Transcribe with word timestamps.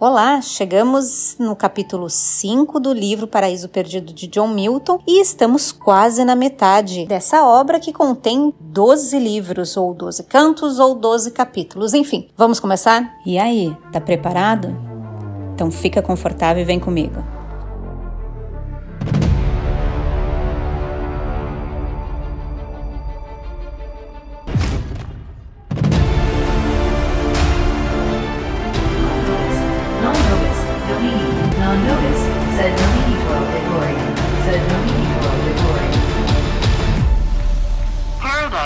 Olá, 0.00 0.40
chegamos 0.40 1.34
no 1.40 1.56
capítulo 1.56 2.08
5 2.08 2.78
do 2.78 2.92
livro 2.92 3.26
Paraíso 3.26 3.68
Perdido 3.68 4.12
de 4.12 4.28
John 4.28 4.46
Milton 4.46 5.00
e 5.04 5.20
estamos 5.20 5.72
quase 5.72 6.24
na 6.24 6.36
metade 6.36 7.04
dessa 7.04 7.44
obra 7.44 7.80
que 7.80 7.92
contém 7.92 8.54
12 8.60 9.18
livros, 9.18 9.76
ou 9.76 9.92
12 9.92 10.22
cantos, 10.22 10.78
ou 10.78 10.94
12 10.94 11.32
capítulos. 11.32 11.94
Enfim, 11.94 12.28
vamos 12.36 12.60
começar? 12.60 13.12
E 13.26 13.40
aí, 13.40 13.76
tá 13.90 14.00
preparado? 14.00 14.68
Então 15.52 15.68
fica 15.68 16.00
confortável 16.00 16.62
e 16.62 16.64
vem 16.64 16.78
comigo. 16.78 17.37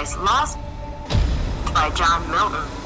Paradise 0.03 0.17
Lost 0.17 0.59
by 1.73 1.89
John 1.91 2.29
Milton. 2.29 2.82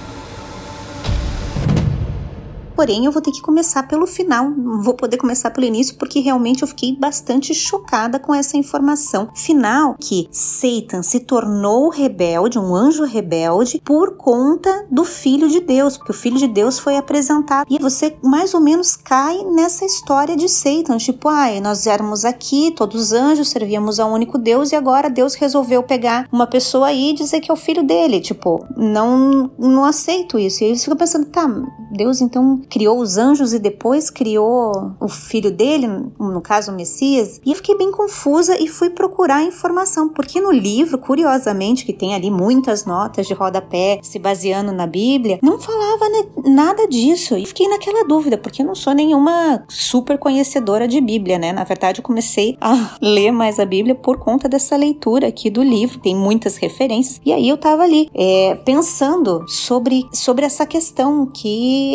Porém, 2.77 3.07
eu 3.07 3.11
vou 3.11 3.23
ter 3.23 3.33
que 3.33 3.41
começar 3.41 3.85
pelo 3.85 4.07
final, 4.07 4.51
não 4.51 4.83
vou 4.83 4.95
poder 4.95 5.17
começar 5.17 5.51
pelo 5.51 5.67
início 5.67 5.97
porque 5.97 6.21
realmente 6.21 6.61
eu 6.63 6.69
fiquei 6.69 6.95
bastante 6.95 7.55
chocada 7.55 8.19
com 8.19 8.35
essa 8.35 8.57
informação 8.57 9.31
final 9.35 9.97
que 9.99 10.29
Satan 10.31 11.03
se 11.03 11.21
tornou 11.21 11.89
rebelde, 11.89 12.59
um 12.59 12.75
anjo 12.75 13.05
rebelde, 13.05 13.81
por 13.85 14.17
conta 14.17 14.87
do 14.91 15.05
filho 15.05 15.49
de 15.49 15.61
Deus, 15.61 15.97
porque 15.97 16.13
o 16.13 16.15
filho 16.15 16.37
de 16.37 16.47
Deus 16.47 16.79
foi 16.79 16.97
apresentado. 16.97 17.67
E 17.71 17.79
você 17.79 18.17
mais 18.23 18.53
ou 18.53 18.61
menos 18.61 18.95
cai 18.95 19.43
nessa 19.45 19.85
história 19.85 20.37
de 20.37 20.49
Satan, 20.49 20.99
tipo, 20.99 21.29
ai, 21.29 21.59
ah, 21.59 21.61
nós 21.61 21.87
éramos 21.87 22.25
aqui, 22.25 22.73
todos 22.77 23.07
os 23.07 23.13
anjos 23.13 23.49
servíamos 23.49 23.99
ao 23.99 24.13
único 24.13 24.37
Deus 24.37 24.73
e 24.73 24.77
agora 24.77 25.09
Deus 25.09 25.35
resolveu 25.35 25.83
pegar 25.83 26.29
uma 26.31 26.47
pessoa 26.47 26.89
aí 26.89 27.11
e 27.11 27.15
dizer 27.15 27.41
que 27.41 27.51
é 27.51 27.55
o 27.55 27.57
filho 27.57 27.83
dele, 27.83 28.21
tipo, 28.21 28.67
não 28.77 29.51
não 29.59 29.85
aceito 29.85 30.39
isso. 30.39 30.63
E 30.63 30.67
aí 30.67 30.77
você 30.77 30.85
fica 30.85 30.97
pensando, 30.97 31.27
tá, 31.27 31.49
Deus 31.97 32.21
então 32.21 32.61
criou 32.69 32.99
os 33.01 33.17
anjos 33.17 33.53
e 33.53 33.59
depois 33.59 34.11
criou 34.11 34.93
o 35.01 35.09
filho 35.09 35.51
dele, 35.51 35.89
no 36.19 36.41
caso 36.41 36.71
o 36.71 36.75
Messias, 36.75 37.41
e 37.45 37.51
eu 37.51 37.57
fiquei 37.57 37.77
bem 37.77 37.91
confusa 37.91 38.57
e 38.61 38.69
fui 38.69 38.91
procurar 38.91 39.43
informação, 39.43 40.09
porque 40.09 40.41
no 40.41 40.53
livro, 40.53 40.99
curiosamente, 40.99 41.85
que 41.85 41.93
tem 41.93 42.15
ali 42.15 42.31
muitas 42.31 42.85
notas 42.85 43.27
de 43.27 43.35
rodapé 43.35 43.99
se 44.03 44.19
baseando 44.19 44.73
na 44.73 44.87
Bíblia, 44.87 45.39
não 45.43 45.59
falava 45.59 46.05
nada 46.45 46.87
disso. 46.87 47.37
E 47.37 47.47
fiquei 47.47 47.69
naquela 47.69 48.05
dúvida, 48.05 48.37
porque 48.37 48.63
eu 48.63 48.67
não 48.67 48.75
sou 48.75 48.93
nenhuma 48.93 49.65
super 49.69 50.19
conhecedora 50.19 50.87
de 50.87 51.01
Bíblia, 51.01 51.39
né? 51.39 51.53
Na 51.53 51.65
verdade, 51.65 52.01
eu 52.01 52.05
comecei 52.05 52.57
a 52.61 52.97
ler 53.01 53.31
mais 53.31 53.59
a 53.59 53.65
Bíblia 53.65 53.95
por 53.95 54.19
conta 54.19 54.49
dessa 54.49 54.77
leitura 54.77 55.29
aqui 55.29 55.51
do 55.51 55.63
livro, 55.63 55.99
tem 55.99 56.15
muitas 56.15 56.57
referências, 56.57 57.21
e 57.25 57.33
aí 57.33 57.49
eu 57.49 57.57
tava 57.57 57.83
ali 57.83 58.11
é, 58.15 58.55
pensando 58.65 59.45
sobre, 59.49 60.05
sobre 60.13 60.45
essa 60.45 60.67
questão 60.67 61.27
que 61.27 61.86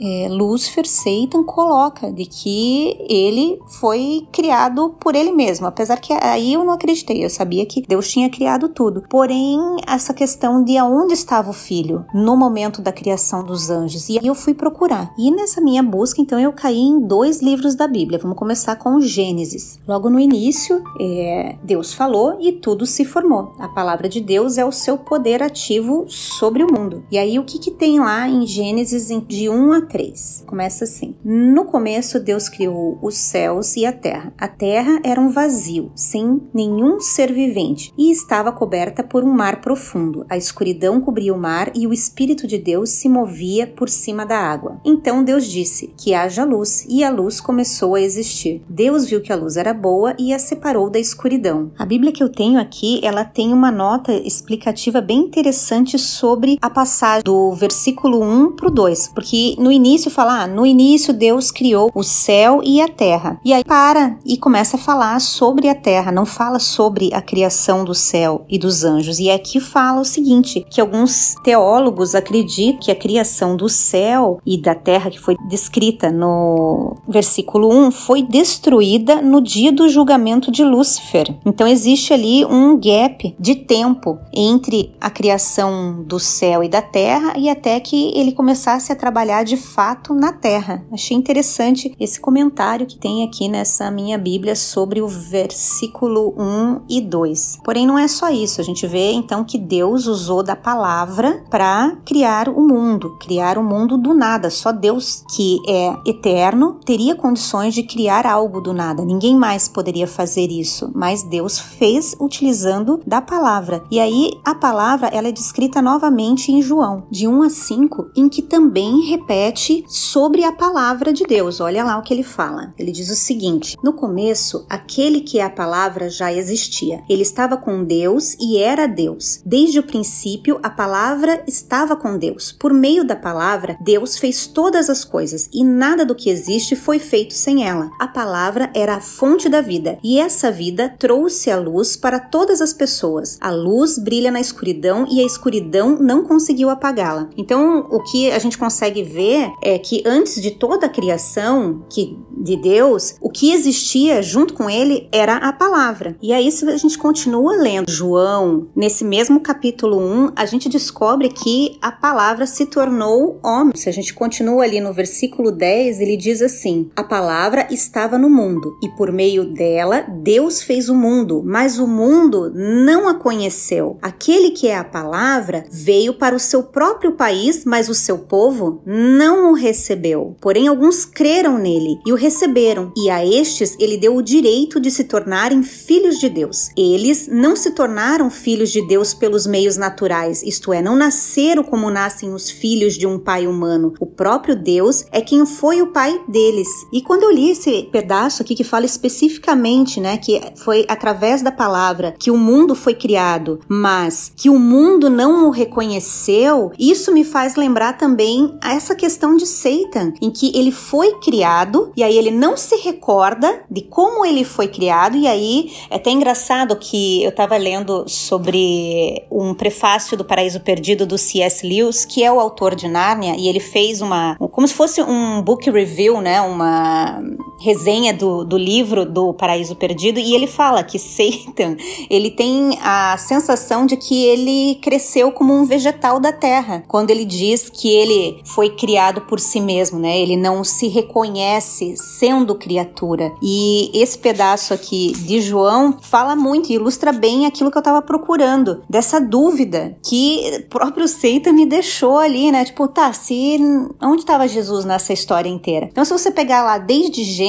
é, 0.00 0.28
Lúcifer, 0.28 0.86
Satan, 0.86 1.44
coloca 1.44 2.12
de 2.12 2.26
que 2.26 2.96
ele 3.08 3.58
foi 3.80 4.26
criado 4.32 4.96
por 5.00 5.14
ele 5.14 5.32
mesmo. 5.32 5.66
Apesar 5.66 5.96
que 5.98 6.12
aí 6.12 6.54
eu 6.54 6.64
não 6.64 6.72
acreditei, 6.72 7.24
eu 7.24 7.30
sabia 7.30 7.66
que 7.66 7.82
Deus 7.82 8.08
tinha 8.08 8.28
criado 8.30 8.68
tudo. 8.68 9.04
Porém, 9.08 9.58
essa 9.86 10.12
questão 10.12 10.62
de 10.62 10.76
aonde 10.76 11.14
estava 11.14 11.50
o 11.50 11.54
filho 11.54 12.04
no 12.14 12.36
momento 12.36 12.82
da 12.82 12.92
criação 12.92 13.44
dos 13.44 13.70
anjos. 13.70 14.08
E 14.08 14.18
aí 14.18 14.26
eu 14.26 14.34
fui 14.34 14.54
procurar. 14.54 15.12
E 15.18 15.30
nessa 15.30 15.60
minha 15.60 15.82
busca, 15.82 16.20
então, 16.20 16.38
eu 16.38 16.52
caí 16.52 16.78
em 16.78 17.06
dois 17.06 17.42
livros 17.42 17.74
da 17.74 17.86
Bíblia. 17.86 18.18
Vamos 18.18 18.38
começar 18.38 18.76
com 18.76 19.00
Gênesis. 19.00 19.80
Logo 19.86 20.10
no 20.10 20.18
início, 20.18 20.82
é, 21.00 21.56
Deus 21.62 21.92
falou 21.92 22.38
e 22.40 22.52
tudo 22.52 22.86
se 22.86 23.04
formou. 23.04 23.52
A 23.58 23.68
palavra 23.68 24.08
de 24.08 24.20
Deus 24.20 24.58
é 24.58 24.64
o 24.64 24.72
seu 24.72 24.98
poder 24.98 25.42
ativo 25.42 26.04
sobre 26.08 26.62
o 26.62 26.72
mundo. 26.72 27.04
E 27.10 27.18
aí, 27.18 27.38
o 27.38 27.44
que, 27.44 27.58
que 27.58 27.70
tem 27.70 28.00
lá 28.00 28.28
em 28.28 28.46
Gênesis 28.46 29.10
de 29.28 29.48
1 29.48 29.72
a 29.72 29.80
3? 29.80 30.44
Começa 30.46 30.84
assim: 30.84 31.14
No 31.24 31.64
começo, 31.64 32.20
Deus 32.20 32.48
criou 32.48 32.98
os 33.02 33.16
céus 33.16 33.76
e 33.76 33.86
a 33.86 33.92
terra. 33.92 34.32
A 34.38 34.48
terra 34.48 35.00
era 35.04 35.20
um 35.20 35.30
vazio, 35.30 35.90
sem 35.94 36.42
nenhum 36.52 37.00
ser 37.00 37.32
vivente, 37.32 37.92
e 37.96 38.10
estava 38.10 38.52
coberta 38.52 39.02
por 39.02 39.24
um 39.24 39.32
mar 39.32 39.60
profundo. 39.60 40.26
A 40.28 40.36
escuridão 40.36 41.00
cobria 41.00 41.34
o 41.34 41.38
mar 41.38 41.70
e 41.74 41.86
o 41.86 41.92
Espírito 41.92 42.46
de 42.46 42.58
Deus 42.58 42.90
se 42.90 43.08
movia 43.08 43.66
por 43.66 43.88
cima 43.88 44.24
da 44.24 44.38
água. 44.38 44.80
Então 44.84 45.24
Deus 45.24 45.46
disse: 45.46 45.92
Que 45.96 46.14
haja 46.14 46.44
luz, 46.44 46.86
e 46.88 47.02
a 47.02 47.10
luz 47.10 47.40
começou 47.40 47.94
a 47.94 48.00
existir. 48.00 48.62
Deus 48.68 49.06
viu 49.06 49.20
que 49.20 49.32
a 49.32 49.36
luz 49.36 49.56
era 49.56 49.72
boa 49.72 50.14
e 50.18 50.32
a 50.32 50.38
separou 50.38 50.90
da 50.90 50.98
escuridão. 50.98 51.72
A 51.78 51.86
Bíblia 51.86 52.12
que 52.12 52.22
eu 52.22 52.28
tenho 52.28 52.60
aqui, 52.60 53.00
ela 53.02 53.24
tem 53.24 53.52
uma 53.52 53.70
nota 53.70 54.12
explicativa 54.12 55.00
bem 55.00 55.20
interessante 55.20 55.98
sobre 55.98 56.58
a 56.60 56.70
passagem 56.70 57.22
do 57.24 57.52
versículo 57.52 58.22
1 58.22 58.56
para 58.56 58.68
o 58.68 58.70
2, 58.70 59.03
porque 59.14 59.54
no 59.58 59.70
início 59.70 60.10
fala 60.10 60.24
falar, 60.24 60.48
no 60.48 60.64
início 60.64 61.12
Deus 61.12 61.50
criou 61.50 61.90
o 61.94 62.02
céu 62.02 62.60
e 62.64 62.80
a 62.80 62.88
terra. 62.88 63.38
E 63.44 63.52
aí 63.52 63.62
para 63.62 64.16
e 64.24 64.38
começa 64.38 64.76
a 64.76 64.80
falar 64.80 65.20
sobre 65.20 65.68
a 65.68 65.74
terra, 65.74 66.10
não 66.10 66.24
fala 66.24 66.58
sobre 66.58 67.12
a 67.12 67.20
criação 67.20 67.84
do 67.84 67.94
céu 67.94 68.46
e 68.48 68.58
dos 68.58 68.84
anjos. 68.84 69.18
E 69.18 69.30
aqui 69.30 69.60
fala 69.60 70.00
o 70.00 70.04
seguinte, 70.04 70.66
que 70.70 70.80
alguns 70.80 71.34
teólogos 71.44 72.14
acreditam 72.14 72.80
que 72.80 72.90
a 72.90 72.94
criação 72.94 73.54
do 73.54 73.68
céu 73.68 74.40
e 74.46 74.56
da 74.56 74.74
terra 74.74 75.10
que 75.10 75.20
foi 75.20 75.36
descrita 75.46 76.10
no 76.10 76.96
versículo 77.06 77.70
1 77.70 77.90
foi 77.90 78.22
destruída 78.22 79.20
no 79.20 79.42
dia 79.42 79.70
do 79.70 79.88
julgamento 79.88 80.50
de 80.50 80.64
Lúcifer. 80.64 81.34
Então 81.44 81.68
existe 81.68 82.14
ali 82.14 82.44
um 82.46 82.78
gap 82.80 83.34
de 83.38 83.54
tempo 83.54 84.18
entre 84.32 84.94
a 84.98 85.10
criação 85.10 86.02
do 86.02 86.18
céu 86.18 86.64
e 86.64 86.68
da 86.68 86.80
terra 86.80 87.34
e 87.36 87.50
até 87.50 87.78
que 87.78 88.10
ele 88.18 88.32
começasse 88.32 88.90
a 88.90 88.93
trabalhar 88.94 89.44
de 89.44 89.56
fato 89.56 90.14
na 90.14 90.32
terra. 90.32 90.84
Achei 90.92 91.16
interessante 91.16 91.94
esse 91.98 92.20
comentário 92.20 92.86
que 92.86 92.98
tem 92.98 93.24
aqui 93.24 93.48
nessa 93.48 93.90
minha 93.90 94.18
Bíblia 94.18 94.56
sobre 94.56 95.00
o 95.00 95.08
versículo 95.08 96.34
1 96.36 96.82
e 96.88 97.00
2. 97.00 97.58
Porém, 97.64 97.86
não 97.86 97.98
é 97.98 98.08
só 98.08 98.30
isso. 98.30 98.60
A 98.60 98.64
gente 98.64 98.86
vê 98.86 99.12
então 99.12 99.44
que 99.44 99.58
Deus 99.58 100.06
usou 100.06 100.42
da 100.42 100.56
palavra 100.56 101.44
para 101.50 101.96
criar 102.04 102.48
o 102.48 102.60
mundo, 102.60 103.16
criar 103.20 103.58
o 103.58 103.64
mundo 103.64 103.96
do 103.96 104.14
nada. 104.14 104.50
Só 104.50 104.72
Deus, 104.72 105.24
que 105.34 105.58
é 105.68 105.94
eterno, 106.06 106.78
teria 106.84 107.14
condições 107.14 107.74
de 107.74 107.82
criar 107.82 108.26
algo 108.26 108.60
do 108.60 108.72
nada. 108.72 109.04
Ninguém 109.04 109.36
mais 109.36 109.68
poderia 109.68 110.06
fazer 110.06 110.50
isso, 110.50 110.90
mas 110.94 111.22
Deus 111.22 111.58
fez 111.58 112.14
utilizando 112.20 113.00
da 113.06 113.20
palavra. 113.20 113.82
E 113.90 113.98
aí 113.98 114.32
a 114.44 114.54
palavra 114.54 115.08
ela 115.08 115.28
é 115.28 115.32
descrita 115.32 115.80
novamente 115.80 116.52
em 116.52 116.60
João, 116.60 117.04
de 117.10 117.26
1 117.26 117.42
a 117.42 117.50
5, 117.50 118.10
em 118.16 118.28
que 118.28 118.42
também 118.42 118.83
repete 119.06 119.84
sobre 119.88 120.44
a 120.44 120.52
palavra 120.52 121.12
de 121.12 121.24
Deus. 121.24 121.60
Olha 121.60 121.84
lá 121.84 121.98
o 121.98 122.02
que 122.02 122.12
ele 122.12 122.22
fala. 122.22 122.74
Ele 122.78 122.92
diz 122.92 123.10
o 123.10 123.14
seguinte: 123.14 123.76
No 123.82 123.92
começo, 123.92 124.66
aquele 124.68 125.20
que 125.20 125.38
é 125.38 125.42
a 125.42 125.50
palavra 125.50 126.08
já 126.08 126.32
existia. 126.32 127.02
Ele 127.08 127.22
estava 127.22 127.56
com 127.56 127.84
Deus 127.84 128.34
e 128.40 128.58
era 128.58 128.86
Deus. 128.86 129.40
Desde 129.44 129.78
o 129.78 129.82
princípio, 129.82 130.58
a 130.62 130.70
palavra 130.70 131.42
estava 131.46 131.96
com 131.96 132.18
Deus. 132.18 132.52
Por 132.52 132.72
meio 132.72 133.04
da 133.04 133.16
palavra, 133.16 133.76
Deus 133.80 134.16
fez 134.18 134.46
todas 134.46 134.90
as 134.90 135.04
coisas 135.04 135.48
e 135.52 135.64
nada 135.64 136.04
do 136.04 136.14
que 136.14 136.30
existe 136.30 136.76
foi 136.76 136.98
feito 136.98 137.34
sem 137.34 137.66
ela. 137.66 137.90
A 137.98 138.06
palavra 138.06 138.70
era 138.74 138.96
a 138.96 139.00
fonte 139.00 139.48
da 139.48 139.60
vida 139.60 139.98
e 140.02 140.18
essa 140.18 140.50
vida 140.50 140.94
trouxe 140.98 141.50
a 141.50 141.58
luz 141.58 141.96
para 141.96 142.18
todas 142.18 142.60
as 142.60 142.72
pessoas. 142.72 143.38
A 143.40 143.50
luz 143.50 143.98
brilha 143.98 144.30
na 144.30 144.40
escuridão 144.40 145.06
e 145.10 145.20
a 145.20 145.24
escuridão 145.24 145.96
não 145.98 146.24
conseguiu 146.24 146.70
apagá-la. 146.70 147.28
Então, 147.36 147.86
o 147.90 148.02
que 148.02 148.30
a 148.30 148.38
gente 148.38 148.58
consegue 148.58 148.73
ver 149.04 149.50
é 149.62 149.78
que 149.78 150.02
antes 150.06 150.40
de 150.40 150.50
toda 150.50 150.86
a 150.86 150.88
criação 150.88 151.84
que 151.88 152.18
de 152.44 152.56
Deus, 152.56 153.14
o 153.20 153.30
que 153.30 153.52
existia 153.52 154.22
junto 154.22 154.52
com 154.54 154.68
ele 154.68 155.08
era 155.10 155.36
a 155.36 155.52
palavra. 155.52 156.16
E 156.20 156.32
aí, 156.32 156.52
se 156.52 156.68
a 156.68 156.76
gente 156.76 156.98
continua 156.98 157.56
lendo 157.56 157.90
João, 157.90 158.68
nesse 158.76 159.04
mesmo 159.04 159.40
capítulo 159.40 159.98
1, 159.98 160.32
a 160.36 160.44
gente 160.44 160.68
descobre 160.68 161.30
que 161.30 161.78
a 161.80 161.90
palavra 161.90 162.46
se 162.46 162.66
tornou 162.66 163.38
homem. 163.42 163.74
Se 163.74 163.88
a 163.88 163.92
gente 163.92 164.12
continua 164.12 164.64
ali 164.64 164.80
no 164.80 164.92
versículo 164.92 165.50
10, 165.50 166.00
ele 166.00 166.16
diz 166.16 166.42
assim: 166.42 166.90
A 166.94 167.02
palavra 167.02 167.66
estava 167.70 168.18
no 168.18 168.28
mundo, 168.28 168.76
e 168.82 168.88
por 168.90 169.10
meio 169.10 169.44
dela 169.44 170.02
Deus 170.02 170.62
fez 170.62 170.88
o 170.88 170.94
mundo, 170.94 171.42
mas 171.44 171.78
o 171.78 171.86
mundo 171.86 172.52
não 172.54 173.08
a 173.08 173.14
conheceu. 173.14 173.98
Aquele 174.02 174.50
que 174.50 174.68
é 174.68 174.76
a 174.76 174.84
palavra 174.84 175.64
veio 175.70 176.14
para 176.14 176.36
o 176.36 176.40
seu 176.40 176.62
próprio 176.62 177.12
país, 177.12 177.64
mas 177.64 177.88
o 177.88 177.94
seu 177.94 178.18
povo 178.18 178.63
povo 178.64 178.82
não 178.86 179.50
o 179.50 179.54
recebeu, 179.54 180.36
porém 180.40 180.68
alguns 180.68 181.04
creram 181.04 181.58
nele 181.58 181.98
e 182.06 182.12
o 182.12 182.16
receberam, 182.16 182.92
e 182.96 183.10
a 183.10 183.24
estes 183.24 183.76
ele 183.78 183.96
deu 183.96 184.16
o 184.16 184.22
direito 184.22 184.80
de 184.80 184.90
se 184.90 185.04
tornarem 185.04 185.62
filhos 185.62 186.18
de 186.18 186.28
Deus. 186.28 186.70
Eles 186.76 187.28
não 187.30 187.56
se 187.56 187.72
tornaram 187.72 188.30
filhos 188.30 188.70
de 188.70 188.86
Deus 188.86 189.12
pelos 189.12 189.46
meios 189.46 189.76
naturais, 189.76 190.42
isto 190.42 190.72
é, 190.72 190.80
não 190.80 190.96
nasceram 190.96 191.62
como 191.62 191.90
nascem 191.90 192.32
os 192.32 192.50
filhos 192.50 192.94
de 192.94 193.06
um 193.06 193.18
pai 193.18 193.46
humano. 193.46 193.94
O 194.00 194.06
próprio 194.06 194.56
Deus 194.56 195.04
é 195.12 195.20
quem 195.20 195.44
foi 195.44 195.82
o 195.82 195.88
pai 195.88 196.20
deles. 196.28 196.68
E 196.92 197.02
quando 197.02 197.24
eu 197.24 197.30
li 197.30 197.50
esse 197.50 197.88
pedaço 197.92 198.42
aqui 198.42 198.54
que 198.54 198.64
fala 198.64 198.86
especificamente, 198.86 200.00
né, 200.00 200.16
que 200.16 200.40
foi 200.56 200.84
através 200.88 201.42
da 201.42 201.52
palavra 201.52 202.14
que 202.18 202.30
o 202.30 202.36
mundo 202.36 202.74
foi 202.74 202.94
criado, 202.94 203.60
mas 203.68 204.32
que 204.36 204.48
o 204.48 204.58
mundo 204.58 205.10
não 205.10 205.46
o 205.46 205.50
reconheceu, 205.50 206.72
isso 206.78 207.12
me 207.12 207.24
faz 207.24 207.56
lembrar 207.56 207.94
também 207.94 208.53
essa 208.62 208.94
questão 208.94 209.36
de 209.36 209.46
Satan, 209.46 210.12
em 210.20 210.30
que 210.30 210.56
ele 210.56 210.70
foi 210.70 211.18
criado 211.20 211.92
e 211.96 212.02
aí 212.02 212.16
ele 212.16 212.30
não 212.30 212.56
se 212.56 212.76
recorda 212.76 213.62
de 213.70 213.82
como 213.82 214.24
ele 214.24 214.44
foi 214.44 214.68
criado, 214.68 215.16
e 215.16 215.26
aí 215.26 215.72
é 215.90 215.96
até 215.96 216.10
engraçado 216.10 216.76
que 216.76 217.22
eu 217.22 217.30
estava 217.30 217.56
lendo 217.56 218.04
sobre 218.08 219.24
um 219.30 219.54
prefácio 219.54 220.16
do 220.16 220.24
Paraíso 220.24 220.60
Perdido 220.60 221.06
do 221.06 221.18
C.S. 221.18 221.66
Lewis, 221.66 222.04
que 222.04 222.22
é 222.22 222.32
o 222.32 222.40
autor 222.40 222.74
de 222.74 222.88
Nárnia, 222.88 223.34
e 223.36 223.48
ele 223.48 223.60
fez 223.60 224.00
uma, 224.00 224.36
como 224.36 224.66
se 224.66 224.74
fosse 224.74 225.02
um 225.02 225.42
book 225.42 225.70
review, 225.70 226.20
né, 226.20 226.40
uma 226.40 227.22
resenha 227.58 228.12
do, 228.12 228.44
do 228.44 228.56
livro 228.56 229.04
do 229.04 229.32
Paraíso 229.34 229.76
Perdido, 229.76 230.18
e 230.18 230.34
ele 230.34 230.46
fala 230.46 230.82
que 230.82 230.98
Satan, 231.14 231.76
ele 232.10 232.30
tem 232.30 232.78
a 232.82 233.16
sensação 233.16 233.86
de 233.86 233.96
que 233.96 234.24
ele 234.24 234.76
cresceu 234.76 235.32
como 235.32 235.54
um 235.54 235.64
vegetal 235.64 236.20
da 236.20 236.32
terra, 236.32 236.84
quando 236.88 237.10
ele 237.10 237.24
diz 237.24 237.70
que 237.70 237.88
ele 237.88 238.40
foi 238.44 238.70
criado 238.70 239.22
por 239.22 239.40
si 239.40 239.60
mesmo, 239.60 239.98
né? 239.98 240.18
Ele 240.18 240.36
não 240.36 240.64
se 240.64 240.88
reconhece 240.88 241.96
sendo 241.96 242.54
criatura. 242.54 243.32
E 243.42 243.90
esse 243.94 244.18
pedaço 244.18 244.74
aqui 244.74 245.12
de 245.12 245.40
João 245.40 245.98
fala 246.00 246.36
muito 246.36 246.70
e 246.70 246.74
ilustra 246.74 247.12
bem 247.12 247.46
aquilo 247.46 247.70
que 247.70 247.76
eu 247.76 247.80
estava 247.80 248.02
procurando, 248.02 248.82
dessa 248.88 249.20
dúvida 249.20 249.96
que 250.04 250.64
próprio 250.68 251.08
Satan 251.08 251.52
me 251.52 251.66
deixou 251.66 252.18
ali, 252.18 252.50
né? 252.50 252.64
Tipo, 252.64 252.88
tá, 252.88 253.12
se 253.12 253.58
onde 254.00 254.22
estava 254.22 254.48
Jesus 254.48 254.84
nessa 254.84 255.12
história 255.12 255.48
inteira? 255.48 255.88
Então, 255.90 256.04
se 256.04 256.12
você 256.12 256.30
pegar 256.30 256.62
lá 256.62 256.78
desde 256.78 257.22
Gênesis, 257.24 257.43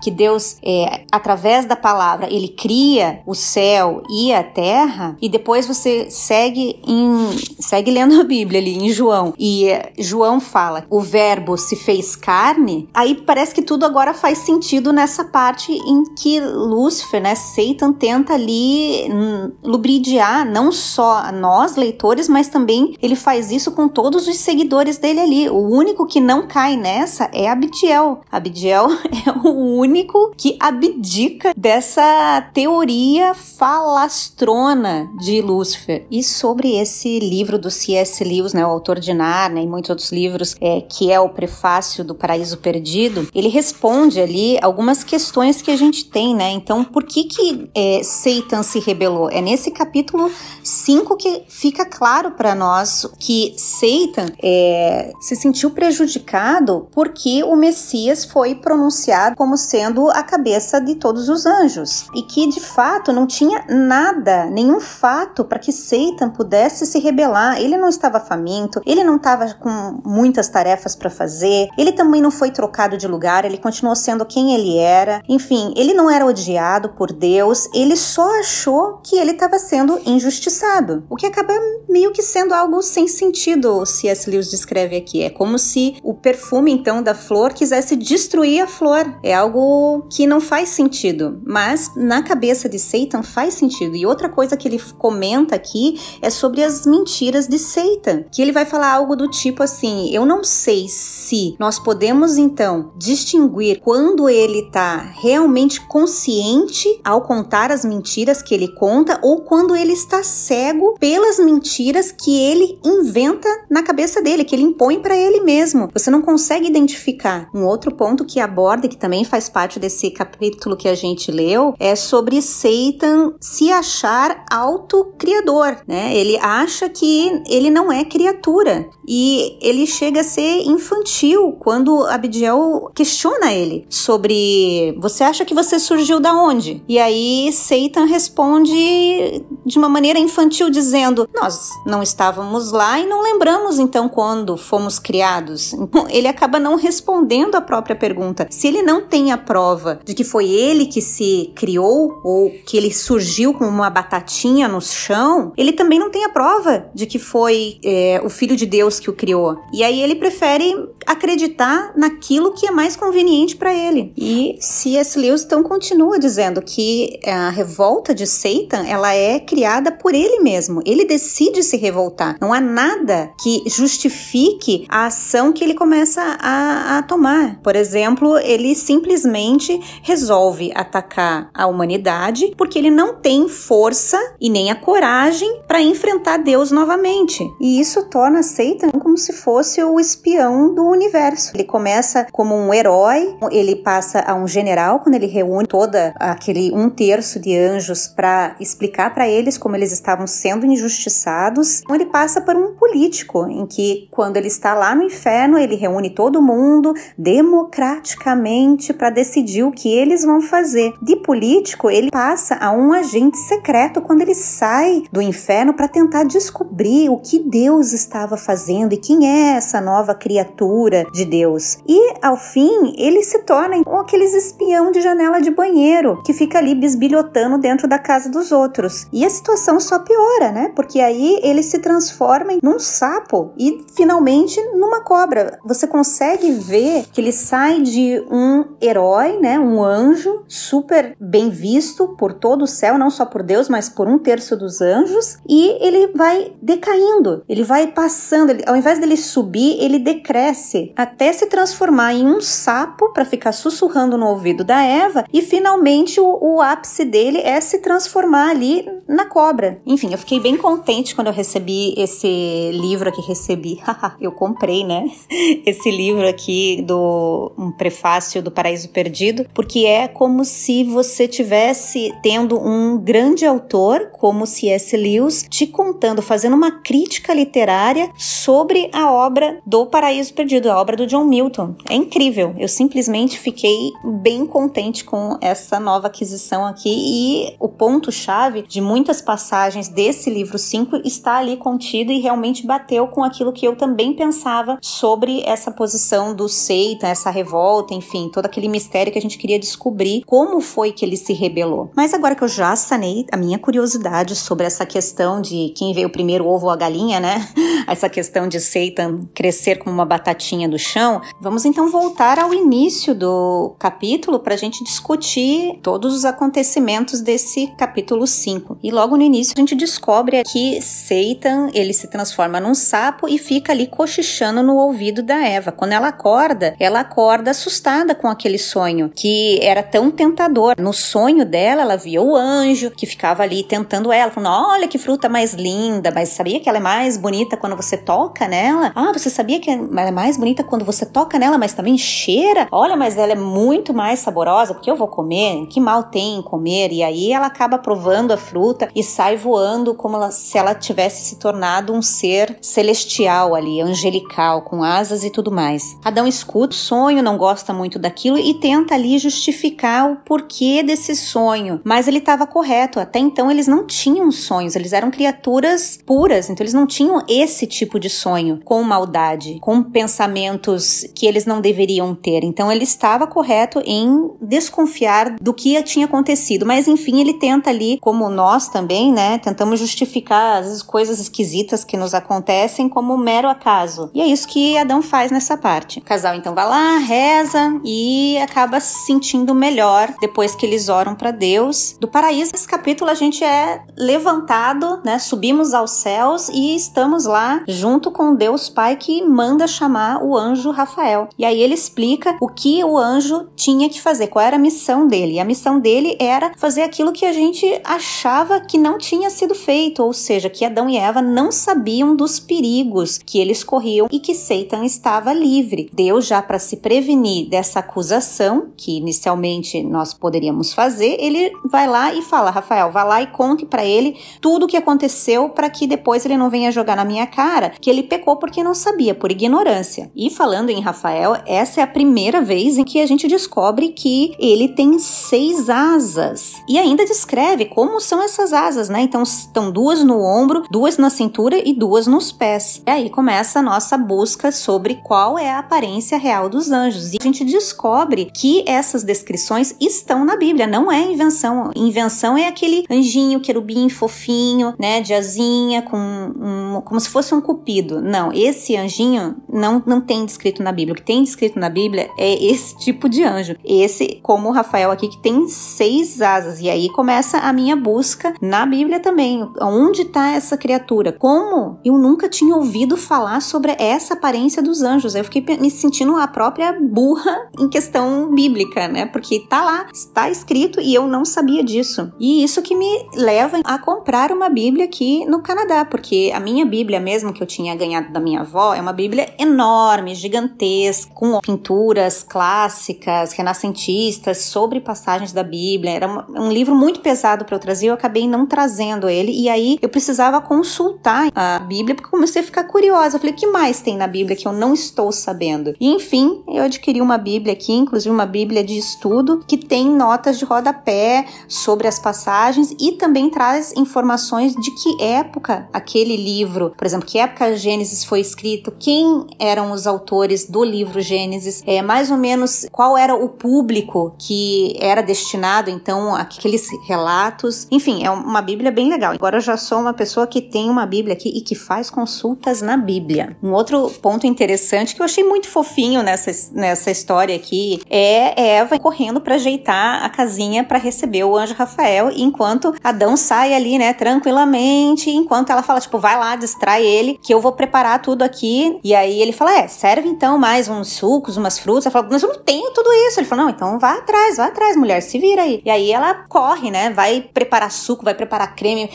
que 0.00 0.10
Deus, 0.10 0.56
é, 0.62 1.02
através 1.10 1.64
da 1.66 1.76
palavra, 1.76 2.32
ele 2.32 2.48
cria 2.48 3.20
o 3.26 3.34
céu 3.34 4.02
e 4.10 4.32
a 4.32 4.42
terra, 4.42 5.16
e 5.20 5.28
depois 5.28 5.66
você 5.66 6.10
segue 6.10 6.80
em 6.86 7.30
segue 7.58 7.90
lendo 7.90 8.20
a 8.20 8.24
Bíblia 8.24 8.60
ali 8.60 8.76
em 8.76 8.90
João, 8.90 9.34
e 9.38 9.68
é, 9.68 9.92
João 9.98 10.40
fala: 10.40 10.84
o 10.90 11.00
verbo 11.00 11.56
se 11.56 11.76
fez 11.76 12.16
carne, 12.16 12.88
aí 12.94 13.14
parece 13.14 13.54
que 13.54 13.62
tudo 13.62 13.84
agora 13.84 14.14
faz 14.14 14.38
sentido 14.38 14.92
nessa 14.92 15.24
parte 15.24 15.72
em 15.72 16.04
que 16.14 16.40
Lúcifer, 16.40 17.22
né, 17.22 17.34
Satan 17.34 17.92
tenta 17.92 18.34
ali 18.34 19.08
hum, 19.10 19.52
lubridiar 19.62 20.44
não 20.44 20.72
só 20.72 21.30
nós 21.32 21.76
leitores, 21.76 22.28
mas 22.28 22.48
também 22.48 22.96
ele 23.00 23.16
faz 23.16 23.50
isso 23.50 23.72
com 23.72 23.88
todos 23.88 24.26
os 24.26 24.36
seguidores 24.36 24.98
dele 24.98 25.20
ali. 25.20 25.48
O 25.48 25.68
único 25.68 26.06
que 26.06 26.20
não 26.20 26.46
cai 26.46 26.76
nessa 26.76 27.30
é 27.32 27.48
Abdiel. 27.48 28.20
Abdiel 28.30 28.88
é 29.26 29.29
o 29.44 29.76
único 29.76 30.32
que 30.36 30.56
abdica 30.60 31.52
dessa 31.56 32.48
teoria 32.52 33.34
falastrona 33.34 35.08
de 35.20 35.40
Lúcifer. 35.40 36.06
E 36.10 36.22
sobre 36.22 36.76
esse 36.76 37.18
livro 37.18 37.58
do 37.58 37.70
C.S. 37.70 38.22
Lewis, 38.24 38.52
né, 38.52 38.64
o 38.66 38.70
autor 38.70 38.98
de 38.98 39.12
Narnia 39.12 39.62
e 39.62 39.66
muitos 39.66 39.90
outros 39.90 40.12
livros, 40.12 40.56
é, 40.60 40.80
que 40.80 41.10
é 41.10 41.20
o 41.20 41.28
prefácio 41.28 42.04
do 42.04 42.14
Paraíso 42.14 42.58
Perdido, 42.58 43.28
ele 43.34 43.48
responde 43.48 44.20
ali 44.20 44.58
algumas 44.62 45.04
questões 45.04 45.62
que 45.62 45.70
a 45.70 45.76
gente 45.76 46.04
tem, 46.08 46.34
né? 46.34 46.50
Então, 46.50 46.84
por 46.84 47.04
que 47.04 47.24
que 47.24 47.70
é, 47.74 48.02
Satan 48.02 48.62
se 48.62 48.78
rebelou? 48.80 49.30
É 49.30 49.40
nesse 49.40 49.70
capítulo 49.70 50.30
5 50.62 51.16
que 51.16 51.44
fica 51.48 51.84
claro 51.84 52.32
para 52.32 52.54
nós 52.54 53.06
que 53.18 53.54
Satan 53.56 54.32
é, 54.42 55.12
se 55.20 55.36
sentiu 55.36 55.70
prejudicado 55.70 56.88
porque 56.92 57.42
o 57.44 57.56
Messias 57.56 58.24
foi 58.24 58.54
pronunciado 58.54 59.19
como 59.36 59.56
sendo 59.56 60.08
a 60.10 60.22
cabeça 60.22 60.80
de 60.80 60.94
todos 60.94 61.28
os 61.28 61.46
anjos 61.46 62.06
e 62.14 62.22
que 62.22 62.48
de 62.48 62.60
fato 62.60 63.12
não 63.12 63.26
tinha 63.26 63.64
nada, 63.68 64.46
nenhum 64.46 64.80
fato 64.80 65.44
para 65.44 65.58
que 65.58 65.72
Satan 65.72 66.30
pudesse 66.30 66.86
se 66.86 66.98
rebelar. 66.98 67.60
Ele 67.60 67.76
não 67.76 67.88
estava 67.88 68.20
faminto, 68.20 68.80
ele 68.86 69.04
não 69.04 69.16
estava 69.16 69.54
com 69.54 70.00
muitas 70.04 70.48
tarefas 70.48 70.94
para 70.94 71.10
fazer, 71.10 71.68
ele 71.76 71.92
também 71.92 72.20
não 72.20 72.30
foi 72.30 72.50
trocado 72.50 72.96
de 72.96 73.06
lugar, 73.06 73.44
ele 73.44 73.58
continuou 73.58 73.96
sendo 73.96 74.26
quem 74.26 74.54
ele 74.54 74.78
era. 74.78 75.22
Enfim, 75.28 75.72
ele 75.76 75.94
não 75.94 76.10
era 76.10 76.24
odiado 76.24 76.90
por 76.90 77.12
Deus, 77.12 77.68
ele 77.74 77.96
só 77.96 78.40
achou 78.40 78.98
que 79.02 79.16
ele 79.16 79.32
estava 79.32 79.58
sendo 79.58 80.00
injustiçado, 80.06 81.04
o 81.08 81.16
que 81.16 81.26
acaba 81.26 81.52
meio 81.88 82.12
que 82.12 82.22
sendo 82.22 82.54
algo 82.54 82.82
sem 82.82 83.06
sentido, 83.08 83.84
C.S. 83.84 84.30
Lewis 84.30 84.50
descreve 84.50 84.96
aqui. 84.96 85.22
É 85.22 85.30
como 85.30 85.58
se 85.58 85.96
o 86.02 86.14
perfume 86.14 86.72
então 86.72 87.02
da 87.02 87.14
flor 87.14 87.52
quisesse 87.52 87.96
destruir 87.96 88.62
a 88.62 88.66
flor. 88.66 89.09
É 89.22 89.34
algo 89.34 90.06
que 90.10 90.26
não 90.26 90.40
faz 90.40 90.70
sentido, 90.70 91.40
mas 91.44 91.92
na 91.96 92.22
cabeça 92.22 92.68
de 92.68 92.78
Satan 92.78 93.22
faz 93.22 93.54
sentido. 93.54 93.96
E 93.96 94.06
outra 94.06 94.28
coisa 94.28 94.56
que 94.56 94.68
ele 94.68 94.80
comenta 94.98 95.54
aqui 95.54 96.00
é 96.22 96.30
sobre 96.30 96.62
as 96.62 96.86
mentiras 96.86 97.46
de 97.46 97.58
Satan, 97.58 98.24
que 98.30 98.40
ele 98.42 98.52
vai 98.52 98.64
falar 98.64 98.92
algo 98.92 99.16
do 99.16 99.28
tipo 99.28 99.62
assim: 99.62 100.10
eu 100.12 100.24
não 100.24 100.44
sei 100.44 100.86
se 100.88 101.56
nós 101.58 101.78
podemos 101.78 102.36
então 102.36 102.92
distinguir 102.96 103.80
quando 103.80 104.28
ele 104.28 104.60
está 104.60 104.96
realmente 104.96 105.80
consciente 105.86 107.00
ao 107.04 107.22
contar 107.22 107.70
as 107.70 107.84
mentiras 107.84 108.42
que 108.42 108.54
ele 108.54 108.68
conta 108.68 109.18
ou 109.22 109.42
quando 109.42 109.74
ele 109.74 109.92
está 109.92 110.22
cego 110.22 110.94
pelas 110.98 111.38
mentiras 111.38 112.12
que 112.12 112.38
ele 112.38 112.78
inventa 112.84 113.48
na 113.68 113.82
cabeça 113.82 114.22
dele, 114.22 114.44
que 114.44 114.54
ele 114.54 114.62
impõe 114.62 115.00
para 115.00 115.16
ele 115.16 115.40
mesmo. 115.40 115.88
Você 115.92 116.10
não 116.10 116.22
consegue 116.22 116.66
identificar. 116.66 117.48
Um 117.54 117.64
outro 117.64 117.94
ponto 117.94 118.24
que 118.24 118.40
aborda, 118.40 118.88
que 118.88 118.96
também 119.00 119.24
faz 119.24 119.48
parte 119.48 119.80
desse 119.80 120.10
capítulo 120.10 120.76
que 120.76 120.88
a 120.88 120.94
gente 120.94 121.32
leu, 121.32 121.74
é 121.78 121.96
sobre 121.96 122.40
Satan 122.42 123.32
se 123.40 123.72
achar 123.72 124.44
autocriador, 124.50 125.78
né? 125.88 126.14
Ele 126.14 126.36
acha 126.38 126.88
que 126.88 127.42
ele 127.48 127.70
não 127.70 127.90
é 127.90 128.04
criatura 128.04 128.88
e 129.06 129.56
ele 129.60 129.86
chega 129.86 130.20
a 130.20 130.24
ser 130.24 130.62
infantil 130.62 131.56
quando 131.58 132.04
Abdiel 132.06 132.90
questiona 132.94 133.52
ele 133.52 133.86
sobre 133.88 134.96
você 135.00 135.24
acha 135.24 135.44
que 135.44 135.54
você 135.54 135.78
surgiu 135.78 136.20
da 136.20 136.34
onde? 136.34 136.82
E 136.88 136.98
aí 136.98 137.50
Satan 137.52 138.04
responde 138.04 139.42
de 139.64 139.78
uma 139.78 139.88
maneira 139.88 140.18
infantil 140.18 140.70
dizendo: 140.70 141.28
"Nós 141.34 141.70
não 141.86 142.02
estávamos 142.02 142.70
lá 142.70 143.00
e 143.00 143.06
não 143.06 143.22
lembramos 143.22 143.78
então 143.78 144.08
quando 144.08 144.56
fomos 144.56 144.98
criados". 144.98 145.74
Então, 145.90 146.06
ele 146.08 146.28
acaba 146.28 146.60
não 146.60 146.76
respondendo 146.76 147.56
a 147.56 147.60
própria 147.60 147.96
pergunta. 147.96 148.46
Se 148.48 148.68
ele 148.68 148.82
não 148.90 149.00
tem 149.02 149.30
a 149.30 149.38
prova 149.38 150.00
de 150.04 150.14
que 150.14 150.24
foi 150.24 150.50
ele 150.50 150.86
que 150.86 151.00
se 151.00 151.52
criou 151.54 152.20
ou 152.24 152.50
que 152.66 152.76
ele 152.76 152.92
surgiu 152.92 153.54
com 153.54 153.64
uma 153.64 153.88
batatinha 153.88 154.66
no 154.66 154.80
chão, 154.80 155.52
ele 155.56 155.72
também 155.72 155.96
não 155.96 156.10
tem 156.10 156.24
a 156.24 156.28
prova 156.28 156.90
de 156.92 157.06
que 157.06 157.16
foi 157.16 157.78
é, 157.84 158.20
o 158.24 158.28
filho 158.28 158.56
de 158.56 158.66
Deus 158.66 158.98
que 158.98 159.08
o 159.08 159.12
criou. 159.12 159.56
E 159.72 159.84
aí 159.84 160.02
ele 160.02 160.16
prefere 160.16 160.74
acreditar 161.10 161.92
naquilo 161.96 162.52
que 162.52 162.68
é 162.68 162.70
mais 162.70 162.94
conveniente 162.94 163.56
para 163.56 163.74
ele. 163.74 164.12
E 164.16 164.56
C.S. 164.60 165.18
Lewis 165.18 165.42
então 165.42 165.60
continua 165.60 166.20
dizendo 166.20 166.62
que 166.62 167.18
a 167.26 167.50
revolta 167.50 168.14
de 168.14 168.28
Satan 168.28 168.86
ela 168.86 169.12
é 169.12 169.40
criada 169.40 169.90
por 169.90 170.14
ele 170.14 170.38
mesmo. 170.38 170.80
Ele 170.86 171.04
decide 171.04 171.64
se 171.64 171.76
revoltar. 171.76 172.36
Não 172.40 172.52
há 172.52 172.60
nada 172.60 173.32
que 173.42 173.64
justifique 173.66 174.86
a 174.88 175.06
ação 175.06 175.52
que 175.52 175.64
ele 175.64 175.74
começa 175.74 176.22
a, 176.38 176.98
a 176.98 177.02
tomar. 177.02 177.60
Por 177.60 177.74
exemplo, 177.74 178.38
ele 178.38 178.76
simplesmente 178.76 179.80
resolve 180.02 180.70
atacar 180.76 181.50
a 181.52 181.66
humanidade 181.66 182.54
porque 182.56 182.78
ele 182.78 182.90
não 182.90 183.16
tem 183.16 183.48
força 183.48 184.16
e 184.40 184.48
nem 184.48 184.70
a 184.70 184.76
coragem 184.76 185.62
para 185.66 185.82
enfrentar 185.82 186.36
Deus 186.36 186.70
novamente. 186.70 187.44
E 187.60 187.80
isso 187.80 188.08
torna 188.08 188.44
Satan 188.44 188.90
como 188.90 189.18
se 189.18 189.32
fosse 189.32 189.82
o 189.82 189.98
espião 189.98 190.72
do 190.72 190.84
universo 190.84 190.99
universo. 191.00 191.52
Ele 191.54 191.64
começa 191.64 192.26
como 192.30 192.54
um 192.54 192.72
herói, 192.72 193.36
ele 193.50 193.76
passa 193.76 194.20
a 194.20 194.34
um 194.34 194.46
general 194.46 195.00
quando 195.00 195.14
ele 195.14 195.26
reúne 195.26 195.66
toda 195.66 196.14
aquele 196.18 196.70
um 196.72 196.90
terço 196.90 197.40
de 197.40 197.56
anjos 197.56 198.06
para 198.06 198.54
explicar 198.60 199.14
para 199.14 199.28
eles 199.28 199.56
como 199.56 199.74
eles 199.76 199.92
estavam 199.92 200.26
sendo 200.26 200.66
injustiçados. 200.66 201.80
Então 201.80 201.96
ele 201.96 202.06
passa 202.06 202.40
por 202.40 202.54
um 202.54 202.74
político 202.74 203.46
em 203.48 203.66
que 203.66 204.08
quando 204.10 204.36
ele 204.36 204.48
está 204.48 204.74
lá 204.74 204.94
no 204.94 205.02
inferno, 205.02 205.58
ele 205.58 205.74
reúne 205.74 206.10
todo 206.10 206.42
mundo 206.42 206.92
democraticamente 207.16 208.92
para 208.92 209.10
decidir 209.10 209.62
o 209.62 209.72
que 209.72 209.92
eles 209.92 210.24
vão 210.24 210.40
fazer. 210.40 210.92
De 211.00 211.16
político, 211.16 211.90
ele 211.90 212.10
passa 212.10 212.56
a 212.56 212.70
um 212.72 212.92
agente 212.92 213.38
secreto 213.38 214.00
quando 214.00 214.22
ele 214.22 214.34
sai 214.34 215.04
do 215.10 215.22
inferno 215.22 215.72
para 215.74 215.88
tentar 215.88 216.24
descobrir 216.24 217.08
o 217.08 217.18
que 217.18 217.38
Deus 217.38 217.92
estava 217.92 218.36
fazendo 218.36 218.92
e 218.92 218.98
quem 218.98 219.26
é 219.26 219.56
essa 219.56 219.80
nova 219.80 220.14
criatura 220.14 220.79
de 220.88 221.24
Deus. 221.24 221.78
E 221.86 222.14
ao 222.22 222.36
fim, 222.36 222.94
ele 222.96 223.22
se 223.22 223.40
torna 223.40 223.82
aqueles 224.00 224.32
espião 224.32 224.90
de 224.90 225.00
janela 225.00 225.40
de 225.40 225.50
banheiro 225.50 226.22
que 226.24 226.32
fica 226.32 226.58
ali 226.58 226.74
bisbilhotando 226.74 227.58
dentro 227.58 227.88
da 227.88 227.98
casa 227.98 228.30
dos 228.30 228.52
outros. 228.52 229.06
E 229.12 229.24
a 229.24 229.30
situação 229.30 229.80
só 229.80 229.98
piora, 229.98 230.52
né? 230.52 230.72
Porque 230.74 231.00
aí 231.00 231.40
ele 231.42 231.62
se 231.62 231.78
transforma 231.80 232.52
num 232.62 232.78
sapo 232.78 233.52
e 233.58 233.84
finalmente 233.94 234.60
numa 234.74 235.02
cobra. 235.02 235.58
Você 235.64 235.86
consegue 235.86 236.52
ver 236.52 237.04
que 237.12 237.20
ele 237.20 237.32
sai 237.32 237.82
de 237.82 238.24
um 238.30 238.64
herói, 238.80 239.38
né? 239.38 239.58
Um 239.58 239.82
anjo 239.82 240.44
super 240.48 241.16
bem 241.20 241.50
visto 241.50 242.08
por 242.16 242.32
todo 242.32 242.62
o 242.62 242.66
céu, 242.66 242.98
não 242.98 243.10
só 243.10 243.24
por 243.24 243.42
Deus, 243.42 243.68
mas 243.68 243.88
por 243.88 244.08
um 244.08 244.18
terço 244.18 244.56
dos 244.56 244.80
anjos, 244.80 245.38
e 245.48 245.76
ele 245.84 246.12
vai 246.14 246.52
decaindo, 246.62 247.42
ele 247.48 247.64
vai 247.64 247.88
passando, 247.88 248.56
ao 248.66 248.76
invés 248.76 248.98
dele 248.98 249.16
subir, 249.16 249.82
ele 249.82 249.98
decresce 249.98 250.69
até 250.96 251.32
se 251.32 251.46
transformar 251.46 252.14
em 252.14 252.26
um 252.26 252.40
sapo 252.40 253.12
para 253.12 253.24
ficar 253.24 253.52
sussurrando 253.52 254.16
no 254.16 254.26
ouvido 254.26 254.64
da 254.64 254.82
Eva, 254.82 255.24
e 255.32 255.42
finalmente 255.42 256.20
o, 256.20 256.38
o 256.40 256.60
ápice 256.60 257.04
dele 257.04 257.38
é 257.38 257.60
se 257.60 257.78
transformar 257.78 258.50
ali 258.50 258.86
na 259.10 259.26
cobra. 259.26 259.82
Enfim, 259.84 260.12
eu 260.12 260.18
fiquei 260.18 260.38
bem 260.38 260.56
contente 260.56 261.14
quando 261.14 261.26
eu 261.26 261.32
recebi 261.32 261.92
esse 261.96 262.70
livro 262.72 263.08
aqui, 263.08 263.20
recebi, 263.20 263.80
eu 264.20 264.30
comprei, 264.30 264.84
né? 264.84 265.10
Esse 265.66 265.90
livro 265.90 266.26
aqui 266.26 266.82
do 266.82 267.52
um 267.58 267.72
prefácio 267.72 268.42
do 268.42 268.50
Paraíso 268.50 268.88
Perdido, 268.90 269.46
porque 269.52 269.80
é 269.80 270.06
como 270.06 270.44
se 270.44 270.84
você 270.84 271.26
tivesse 271.26 272.14
tendo 272.22 272.58
um 272.58 272.98
grande 272.98 273.44
autor 273.44 274.10
como 274.12 274.46
C.S. 274.46 274.96
Lewis 274.96 275.44
te 275.48 275.66
contando, 275.66 276.22
fazendo 276.22 276.54
uma 276.54 276.70
crítica 276.70 277.34
literária 277.34 278.10
sobre 278.16 278.88
a 278.92 279.10
obra 279.10 279.60
do 279.66 279.86
Paraíso 279.86 280.32
Perdido, 280.34 280.70
a 280.70 280.80
obra 280.80 280.96
do 280.96 281.06
John 281.06 281.24
Milton. 281.24 281.74
É 281.88 281.94
incrível. 281.94 282.54
Eu 282.58 282.68
simplesmente 282.68 283.38
fiquei 283.38 283.90
bem 284.04 284.46
contente 284.46 285.04
com 285.04 285.36
essa 285.40 285.80
nova 285.80 286.06
aquisição 286.06 286.64
aqui 286.64 286.90
e 286.90 287.56
o 287.58 287.68
ponto 287.68 288.12
chave 288.12 288.62
de 288.62 288.80
muitas 289.00 289.22
passagens 289.22 289.88
desse 289.88 290.28
livro 290.28 290.58
5 290.58 291.00
está 291.06 291.38
ali 291.38 291.56
contido 291.56 292.12
e 292.12 292.20
realmente 292.20 292.66
bateu 292.66 293.08
com 293.08 293.24
aquilo 293.24 293.50
que 293.50 293.66
eu 293.66 293.74
também 293.74 294.12
pensava 294.12 294.78
sobre 294.82 295.42
essa 295.46 295.72
posição 295.72 296.34
do 296.34 296.46
Satan, 296.50 297.08
essa 297.08 297.30
revolta, 297.30 297.94
enfim, 297.94 298.28
todo 298.30 298.44
aquele 298.44 298.68
mistério 298.68 299.10
que 299.10 299.18
a 299.18 299.22
gente 299.22 299.38
queria 299.38 299.58
descobrir 299.58 300.22
como 300.26 300.60
foi 300.60 300.92
que 300.92 301.02
ele 301.02 301.16
se 301.16 301.32
rebelou. 301.32 301.90
Mas 301.96 302.12
agora 302.12 302.34
que 302.34 302.44
eu 302.44 302.48
já 302.48 302.76
sanei 302.76 303.24
a 303.32 303.38
minha 303.38 303.58
curiosidade 303.58 304.36
sobre 304.36 304.66
essa 304.66 304.84
questão 304.84 305.40
de 305.40 305.72
quem 305.74 305.94
veio 305.94 306.10
primeiro, 306.10 306.44
o 306.44 306.48
ovo 306.48 306.66
ou 306.66 306.70
a 306.70 306.76
galinha, 306.76 307.18
né? 307.18 307.48
Essa 307.88 308.08
questão 308.08 308.46
de 308.46 308.60
Satan 308.60 309.22
crescer 309.34 309.78
como 309.78 309.94
uma 309.94 310.04
batatinha 310.04 310.68
do 310.68 310.78
chão, 310.78 311.22
vamos 311.40 311.64
então 311.64 311.90
voltar 311.90 312.38
ao 312.38 312.52
início 312.52 313.14
do 313.14 313.74
capítulo 313.78 314.38
para 314.40 314.54
a 314.54 314.58
gente 314.58 314.84
discutir 314.84 315.80
todos 315.82 316.14
os 316.14 316.24
acontecimentos 316.26 317.22
desse 317.22 317.66
capítulo 317.78 318.26
5. 318.26 318.78
E 318.82 318.89
logo 318.90 319.16
no 319.16 319.22
início 319.22 319.54
a 319.56 319.60
gente 319.60 319.74
descobre 319.74 320.42
que 320.44 320.80
Satan 320.80 321.70
ele 321.74 321.92
se 321.92 322.08
transforma 322.08 322.60
num 322.60 322.74
sapo 322.74 323.28
e 323.28 323.38
fica 323.38 323.72
ali 323.72 323.86
cochichando 323.86 324.62
no 324.62 324.76
ouvido 324.76 325.22
da 325.22 325.46
Eva. 325.46 325.72
Quando 325.72 325.92
ela 325.92 326.08
acorda, 326.08 326.74
ela 326.78 327.00
acorda 327.00 327.50
assustada 327.50 328.14
com 328.14 328.28
aquele 328.28 328.58
sonho 328.58 329.10
que 329.14 329.58
era 329.62 329.82
tão 329.82 330.10
tentador. 330.10 330.74
No 330.78 330.92
sonho 330.92 331.44
dela, 331.44 331.82
ela 331.82 331.96
via 331.96 332.22
o 332.22 332.34
anjo 332.36 332.90
que 332.90 333.06
ficava 333.06 333.42
ali 333.42 333.62
tentando 333.62 334.12
ela, 334.12 334.30
falando: 334.30 334.52
Olha 334.70 334.88
que 334.88 334.98
fruta 334.98 335.28
mais 335.28 335.54
linda, 335.54 336.10
mas 336.14 336.30
sabia 336.30 336.60
que 336.60 336.68
ela 336.68 336.78
é 336.78 336.82
mais 336.82 337.16
bonita 337.16 337.56
quando 337.56 337.76
você 337.76 337.96
toca 337.96 338.46
nela? 338.48 338.92
Ah, 338.94 339.12
você 339.12 339.30
sabia 339.30 339.60
que 339.60 339.70
ela 339.70 340.08
é 340.08 340.10
mais 340.10 340.36
bonita 340.36 340.64
quando 340.64 340.84
você 340.84 341.06
toca 341.06 341.38
nela, 341.38 341.58
mas 341.58 341.72
também 341.72 341.96
cheira? 341.96 342.68
Olha, 342.70 342.96
mas 342.96 343.16
ela 343.16 343.32
é 343.32 343.36
muito 343.36 343.92
mais 343.94 344.20
saborosa, 344.20 344.74
porque 344.74 344.90
eu 344.90 344.96
vou 344.96 345.08
comer? 345.08 345.66
Que 345.66 345.80
mal 345.80 346.04
tem 346.04 346.36
em 346.36 346.42
comer? 346.42 346.92
E 346.92 347.02
aí 347.02 347.32
ela 347.32 347.46
acaba 347.46 347.78
provando 347.78 348.32
a 348.32 348.36
fruta 348.36 348.79
e 348.94 349.02
sai 349.02 349.36
voando 349.36 349.94
como 349.94 350.16
ela, 350.16 350.30
se 350.30 350.56
ela 350.56 350.74
tivesse 350.74 351.24
se 351.24 351.36
tornado 351.36 351.92
um 351.92 352.02
ser 352.02 352.58
celestial 352.60 353.54
ali, 353.54 353.80
angelical, 353.80 354.62
com 354.62 354.82
asas 354.82 355.24
e 355.24 355.30
tudo 355.30 355.50
mais. 355.50 355.96
Adão 356.04 356.26
escuta 356.26 356.74
o 356.74 356.78
sonho, 356.78 357.22
não 357.22 357.36
gosta 357.36 357.72
muito 357.72 357.98
daquilo 357.98 358.38
e 358.38 358.54
tenta 358.54 358.94
ali 358.94 359.18
justificar 359.18 360.10
o 360.10 360.16
porquê 360.16 360.82
desse 360.82 361.16
sonho, 361.16 361.80
mas 361.84 362.08
ele 362.08 362.18
estava 362.18 362.46
correto. 362.46 363.00
Até 363.00 363.18
então 363.18 363.50
eles 363.50 363.66
não 363.66 363.86
tinham 363.86 364.30
sonhos, 364.30 364.76
eles 364.76 364.92
eram 364.92 365.10
criaturas 365.10 365.98
puras, 366.04 366.48
então 366.48 366.62
eles 366.62 366.74
não 366.74 366.86
tinham 366.86 367.22
esse 367.28 367.66
tipo 367.66 367.98
de 367.98 368.08
sonho 368.08 368.60
com 368.64 368.82
maldade, 368.82 369.58
com 369.60 369.82
pensamentos 369.82 371.04
que 371.14 371.26
eles 371.26 371.46
não 371.46 371.60
deveriam 371.60 372.14
ter. 372.14 372.44
Então 372.44 372.70
ele 372.70 372.84
estava 372.84 373.26
correto 373.26 373.82
em 373.84 374.30
desconfiar 374.40 375.36
do 375.40 375.54
que 375.54 375.80
tinha 375.82 376.06
acontecido, 376.06 376.66
mas 376.66 376.86
enfim, 376.86 377.20
ele 377.20 377.34
tenta 377.34 377.70
ali, 377.70 377.98
como 378.00 378.28
nós 378.28 378.59
também, 378.68 379.12
né, 379.12 379.38
tentamos 379.38 379.80
justificar 379.80 380.62
as 380.62 380.82
coisas 380.82 381.18
esquisitas 381.18 381.84
que 381.84 381.96
nos 381.96 382.14
acontecem 382.14 382.88
como 382.88 383.16
mero 383.16 383.48
acaso. 383.48 384.10
E 384.14 384.20
é 384.20 384.26
isso 384.26 384.48
que 384.48 384.76
Adão 384.76 385.02
faz 385.02 385.30
nessa 385.30 385.56
parte. 385.56 385.98
O 385.98 386.02
casal 386.02 386.34
então 386.34 386.54
vai 386.54 386.66
lá, 386.66 386.98
reza 386.98 387.80
e 387.84 388.38
acaba 388.38 388.80
se 388.80 389.06
sentindo 389.06 389.54
melhor 389.54 390.12
depois 390.20 390.54
que 390.54 390.66
eles 390.66 390.88
oram 390.88 391.14
para 391.14 391.30
Deus. 391.30 391.96
Do 392.00 392.08
paraíso, 392.08 392.52
nesse 392.52 392.68
capítulo 392.68 393.10
a 393.10 393.14
gente 393.14 393.44
é 393.44 393.82
levantado, 393.96 395.00
né? 395.04 395.18
Subimos 395.18 395.74
aos 395.74 395.92
céus 395.92 396.48
e 396.48 396.74
estamos 396.74 397.24
lá 397.24 397.62
junto 397.68 398.10
com 398.10 398.34
Deus 398.34 398.68
Pai 398.68 398.96
que 398.96 399.22
manda 399.22 399.66
chamar 399.66 400.22
o 400.22 400.36
anjo 400.36 400.70
Rafael. 400.70 401.28
E 401.38 401.44
aí 401.44 401.60
ele 401.60 401.74
explica 401.74 402.36
o 402.40 402.48
que 402.48 402.82
o 402.84 402.96
anjo 402.96 403.48
tinha 403.54 403.88
que 403.88 404.00
fazer, 404.00 404.28
qual 404.28 404.44
era 404.44 404.56
a 404.56 404.58
missão 404.58 405.06
dele. 405.06 405.34
E 405.34 405.40
a 405.40 405.44
missão 405.44 405.78
dele 405.78 406.16
era 406.18 406.52
fazer 406.56 406.82
aquilo 406.82 407.12
que 407.12 407.24
a 407.24 407.32
gente 407.32 407.80
achava 407.84 408.49
que 408.58 408.78
não 408.78 408.98
tinha 408.98 409.30
sido 409.30 409.54
feito, 409.54 410.02
ou 410.02 410.12
seja, 410.12 410.48
que 410.48 410.64
Adão 410.64 410.88
e 410.88 410.96
Eva 410.96 411.20
não 411.20 411.52
sabiam 411.52 412.16
dos 412.16 412.40
perigos 412.40 413.18
que 413.18 413.38
eles 413.38 413.62
corriam 413.62 414.08
e 414.10 414.18
que 414.18 414.34
Satan 414.34 414.84
estava 414.84 415.32
livre. 415.32 415.90
Deus 415.92 416.26
já 416.26 416.40
para 416.40 416.58
se 416.58 416.78
prevenir 416.78 417.48
dessa 417.48 417.80
acusação 417.80 418.68
que 418.76 418.96
inicialmente 418.96 419.82
nós 419.82 420.14
poderíamos 420.14 420.72
fazer, 420.72 421.16
ele 421.20 421.52
vai 421.64 421.86
lá 421.86 422.14
e 422.14 422.22
fala: 422.22 422.50
Rafael, 422.50 422.90
vá 422.90 423.04
lá 423.04 423.20
e 423.20 423.26
conte 423.26 423.66
para 423.66 423.84
ele 423.84 424.16
tudo 424.40 424.64
o 424.64 424.66
que 424.66 424.76
aconteceu 424.76 425.50
para 425.50 425.68
que 425.68 425.86
depois 425.86 426.24
ele 426.24 426.36
não 426.36 426.48
venha 426.48 426.72
jogar 426.72 426.96
na 426.96 427.04
minha 427.04 427.26
cara 427.26 427.70
que 427.80 427.90
ele 427.90 428.02
pecou 428.02 428.36
porque 428.36 428.64
não 428.64 428.74
sabia, 428.74 429.14
por 429.14 429.30
ignorância. 429.30 430.10
E 430.16 430.30
falando 430.30 430.70
em 430.70 430.80
Rafael, 430.80 431.36
essa 431.46 431.80
é 431.80 431.84
a 431.84 431.86
primeira 431.86 432.40
vez 432.40 432.78
em 432.78 432.84
que 432.84 433.00
a 433.00 433.06
gente 433.06 433.28
descobre 433.28 433.90
que 433.90 434.34
ele 434.38 434.68
tem 434.68 434.98
seis 434.98 435.68
asas 435.68 436.62
e 436.68 436.78
ainda 436.78 437.04
descreve 437.04 437.66
como 437.66 438.00
são 438.00 438.22
essas 438.22 438.39
asas, 438.52 438.88
né? 438.88 439.02
Então 439.02 439.22
estão 439.22 439.70
duas 439.70 440.02
no 440.02 440.20
ombro, 440.20 440.64
duas 440.70 440.96
na 440.96 441.10
cintura 441.10 441.56
e 441.56 441.72
duas 441.72 442.06
nos 442.06 442.32
pés. 442.32 442.82
E 442.86 442.90
aí 442.90 443.10
começa 443.10 443.58
a 443.58 443.62
nossa 443.62 443.96
busca 443.96 444.50
sobre 444.50 444.96
qual 444.96 445.38
é 445.38 445.50
a 445.50 445.58
aparência 445.58 446.18
real 446.18 446.48
dos 446.48 446.70
anjos. 446.70 447.12
E 447.12 447.18
a 447.20 447.22
gente 447.22 447.44
descobre 447.44 448.30
que 448.34 448.64
essas 448.66 449.04
descrições 449.04 449.74
estão 449.80 450.24
na 450.24 450.36
Bíblia, 450.36 450.66
não 450.66 450.90
é 450.90 451.02
invenção. 451.02 451.70
Invenção 451.76 452.36
é 452.36 452.48
aquele 452.48 452.84
anjinho, 452.90 453.40
querubim 453.40 453.88
fofinho, 453.88 454.74
né, 454.78 455.00
de 455.00 455.12
asinha, 455.12 455.82
com 455.82 455.96
um, 455.96 456.80
como 456.84 456.98
se 457.00 457.08
fosse 457.08 457.34
um 457.34 457.40
cupido. 457.40 458.00
Não, 458.00 458.32
esse 458.32 458.76
anjinho 458.76 459.36
não, 459.48 459.82
não 459.86 460.00
tem 460.00 460.24
descrito 460.24 460.62
na 460.62 460.72
Bíblia. 460.72 460.94
O 460.94 460.96
que 460.96 461.02
tem 461.02 461.22
descrito 461.22 461.58
na 461.58 461.68
Bíblia 461.68 462.10
é 462.18 462.44
esse 462.44 462.76
tipo 462.78 463.08
de 463.08 463.22
anjo. 463.22 463.56
Esse, 463.64 464.18
como 464.22 464.48
o 464.48 464.52
Rafael 464.52 464.90
aqui, 464.90 465.08
que 465.08 465.18
tem 465.18 465.48
seis 465.48 466.20
asas. 466.20 466.60
E 466.60 466.68
aí 466.68 466.88
começa 466.90 467.38
a 467.38 467.52
minha 467.52 467.76
busca 467.76 468.29
na 468.40 468.66
Bíblia 468.66 469.00
também. 469.00 469.48
Onde 469.60 470.02
está 470.02 470.30
essa 470.30 470.56
criatura? 470.56 471.12
Como 471.12 471.78
eu 471.84 471.98
nunca 471.98 472.28
tinha 472.28 472.54
ouvido 472.54 472.96
falar 472.96 473.40
sobre 473.40 473.74
essa 473.78 474.14
aparência 474.14 474.62
dos 474.62 474.82
anjos? 474.82 475.14
Eu 475.14 475.24
fiquei 475.24 475.56
me 475.58 475.70
sentindo 475.70 476.16
a 476.16 476.26
própria 476.26 476.72
burra 476.80 477.50
em 477.58 477.68
questão 477.68 478.34
bíblica, 478.34 478.88
né? 478.88 479.06
Porque 479.06 479.40
tá 479.48 479.64
lá, 479.64 479.86
está 479.92 480.30
escrito 480.30 480.80
e 480.80 480.94
eu 480.94 481.06
não 481.06 481.24
sabia 481.24 481.62
disso. 481.62 482.12
E 482.18 482.42
isso 482.42 482.62
que 482.62 482.74
me 482.74 483.08
leva 483.14 483.60
a 483.64 483.78
comprar 483.78 484.32
uma 484.32 484.48
Bíblia 484.48 484.84
aqui 484.84 485.24
no 485.26 485.42
Canadá, 485.42 485.84
porque 485.84 486.32
a 486.34 486.40
minha 486.40 486.64
Bíblia 486.64 487.00
mesmo 487.00 487.32
que 487.32 487.42
eu 487.42 487.46
tinha 487.46 487.74
ganhado 487.74 488.12
da 488.12 488.20
minha 488.20 488.40
avó 488.40 488.74
é 488.74 488.80
uma 488.80 488.92
Bíblia 488.92 489.32
enorme 489.38 490.14
gigantesca, 490.14 491.12
com 491.14 491.38
pinturas 491.40 492.22
clássicas, 492.22 493.32
renascentistas 493.32 494.38
sobre 494.38 494.80
passagens 494.80 495.32
da 495.32 495.42
Bíblia. 495.42 495.92
Era 495.92 496.26
um 496.28 496.50
livro 496.50 496.74
muito 496.74 497.00
pesado 497.00 497.44
para 497.44 497.56
eu 497.56 497.60
trazer, 497.60 497.88
eu 497.88 497.94
acabei 497.94 498.19
não 498.28 498.46
trazendo 498.46 499.08
ele 499.08 499.32
e 499.32 499.48
aí 499.48 499.78
eu 499.80 499.88
precisava 499.88 500.40
consultar 500.40 501.30
a 501.34 501.58
Bíblia 501.58 501.94
porque 501.94 502.10
comecei 502.10 502.42
a 502.42 502.44
ficar 502.44 502.64
curiosa. 502.64 503.16
Eu 503.16 503.20
falei, 503.20 503.34
o 503.34 503.36
que 503.36 503.46
mais 503.46 503.80
tem 503.80 503.96
na 503.96 504.06
Bíblia 504.06 504.36
que 504.36 504.46
eu 504.46 504.52
não 504.52 504.74
estou 504.74 505.12
sabendo? 505.12 505.74
E 505.80 505.88
enfim, 505.88 506.42
eu 506.48 506.64
adquiri 506.64 507.00
uma 507.00 507.18
Bíblia 507.18 507.52
aqui, 507.52 507.72
inclusive 507.72 508.12
uma 508.12 508.26
Bíblia 508.26 508.64
de 508.64 508.76
estudo 508.76 509.44
que 509.46 509.56
tem 509.56 509.88
notas 509.88 510.38
de 510.38 510.44
rodapé 510.44 511.24
sobre 511.48 511.86
as 511.86 511.98
passagens 511.98 512.74
e 512.78 512.92
também 512.92 513.30
traz 513.30 513.72
informações 513.76 514.54
de 514.54 514.70
que 514.72 515.02
época 515.02 515.68
aquele 515.72 516.16
livro, 516.16 516.72
por 516.76 516.86
exemplo, 516.86 517.06
que 517.06 517.18
época 517.18 517.56
Gênesis 517.56 518.04
foi 518.04 518.20
escrito, 518.20 518.72
quem 518.78 519.26
eram 519.38 519.72
os 519.72 519.86
autores 519.86 520.48
do 520.48 520.64
livro 520.64 521.00
Gênesis, 521.00 521.62
é 521.66 521.82
mais 521.82 522.10
ou 522.10 522.16
menos 522.16 522.66
qual 522.70 522.96
era 522.96 523.14
o 523.14 523.28
público 523.28 524.14
que 524.18 524.76
era 524.80 525.02
destinado 525.02 525.70
então 525.70 526.14
àqueles 526.14 526.68
relatos. 526.86 527.66
Enfim, 527.70 528.04
é 528.04 528.09
uma 528.12 528.42
Bíblia 528.42 528.70
bem 528.70 528.88
legal. 528.88 529.12
Agora 529.12 529.36
eu 529.36 529.40
já 529.40 529.56
sou 529.56 529.78
uma 529.78 529.92
pessoa 529.92 530.26
que 530.26 530.40
tem 530.40 530.68
uma 530.68 530.86
Bíblia 530.86 531.14
aqui 531.14 531.28
e 531.28 531.40
que 531.40 531.54
faz 531.54 531.90
consultas 531.90 532.62
na 532.62 532.76
Bíblia. 532.76 533.36
Um 533.42 533.52
outro 533.52 533.90
ponto 534.02 534.26
interessante 534.26 534.94
que 534.94 535.00
eu 535.00 535.04
achei 535.04 535.24
muito 535.24 535.48
fofinho 535.48 536.02
nessa, 536.02 536.30
nessa 536.52 536.90
história 536.90 537.34
aqui 537.34 537.80
é 537.88 538.56
Eva 538.56 538.78
correndo 538.78 539.20
para 539.20 539.34
ajeitar 539.34 540.04
a 540.04 540.08
casinha 540.08 540.64
para 540.64 540.78
receber 540.78 541.24
o 541.24 541.36
anjo 541.36 541.54
Rafael, 541.54 542.10
enquanto 542.14 542.74
Adão 542.82 543.16
sai 543.16 543.54
ali, 543.54 543.78
né, 543.78 543.92
tranquilamente, 543.92 545.10
enquanto 545.10 545.50
ela 545.50 545.62
fala, 545.62 545.80
tipo, 545.80 545.98
vai 545.98 546.16
lá, 546.18 546.36
distrai 546.36 546.84
ele, 546.84 547.18
que 547.22 547.32
eu 547.32 547.40
vou 547.40 547.52
preparar 547.52 548.00
tudo 548.02 548.22
aqui. 548.22 548.78
E 548.82 548.94
aí 548.94 549.20
ele 549.20 549.32
fala, 549.32 549.58
é, 549.58 549.68
serve 549.68 550.08
então 550.08 550.38
mais 550.38 550.68
uns 550.68 550.88
sucos, 550.88 551.36
umas 551.36 551.58
frutas. 551.58 551.86
Ela 551.86 551.92
fala, 551.92 552.08
mas 552.10 552.22
eu 552.22 552.28
não 552.28 552.38
tenho 552.38 552.70
tudo 552.72 552.90
isso. 553.08 553.20
Ele 553.20 553.26
fala, 553.26 553.42
não, 553.42 553.50
então 553.50 553.78
vá 553.78 553.94
atrás, 553.94 554.36
vá 554.36 554.46
atrás, 554.46 554.76
mulher, 554.76 555.00
se 555.00 555.18
vira 555.18 555.42
aí. 555.42 555.60
E 555.64 555.70
aí 555.70 555.92
ela 555.92 556.14
corre, 556.28 556.70
né, 556.70 556.90
vai 556.90 557.20
preparar 557.20 557.70
suco, 557.70 557.99
vai 558.02 558.14
preparar 558.14 558.54
creme, 558.54 558.90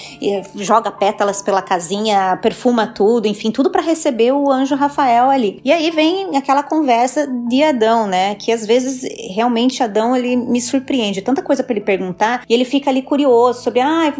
joga 0.55 0.91
pétalas 0.91 1.41
pela 1.41 1.61
casinha, 1.61 2.37
perfuma 2.41 2.87
tudo, 2.87 3.27
enfim, 3.27 3.51
tudo 3.51 3.69
para 3.69 3.81
receber 3.81 4.31
o 4.31 4.51
anjo 4.51 4.75
Rafael 4.75 5.29
ali. 5.29 5.59
E 5.63 5.71
aí 5.71 5.91
vem 5.91 6.35
aquela 6.37 6.63
conversa 6.63 7.27
de 7.27 7.63
Adão, 7.63 8.07
né, 8.07 8.35
que 8.35 8.51
às 8.51 8.65
vezes 8.65 9.01
realmente 9.33 9.83
Adão 9.83 10.15
ele 10.15 10.35
me 10.35 10.61
surpreende, 10.61 11.21
tanta 11.21 11.41
coisa 11.41 11.63
para 11.63 11.73
ele 11.73 11.85
perguntar, 11.85 12.43
e 12.47 12.53
ele 12.53 12.65
fica 12.65 12.89
ali 12.89 13.01
curioso 13.01 13.61
sobre, 13.61 13.79
ah, 13.79 14.13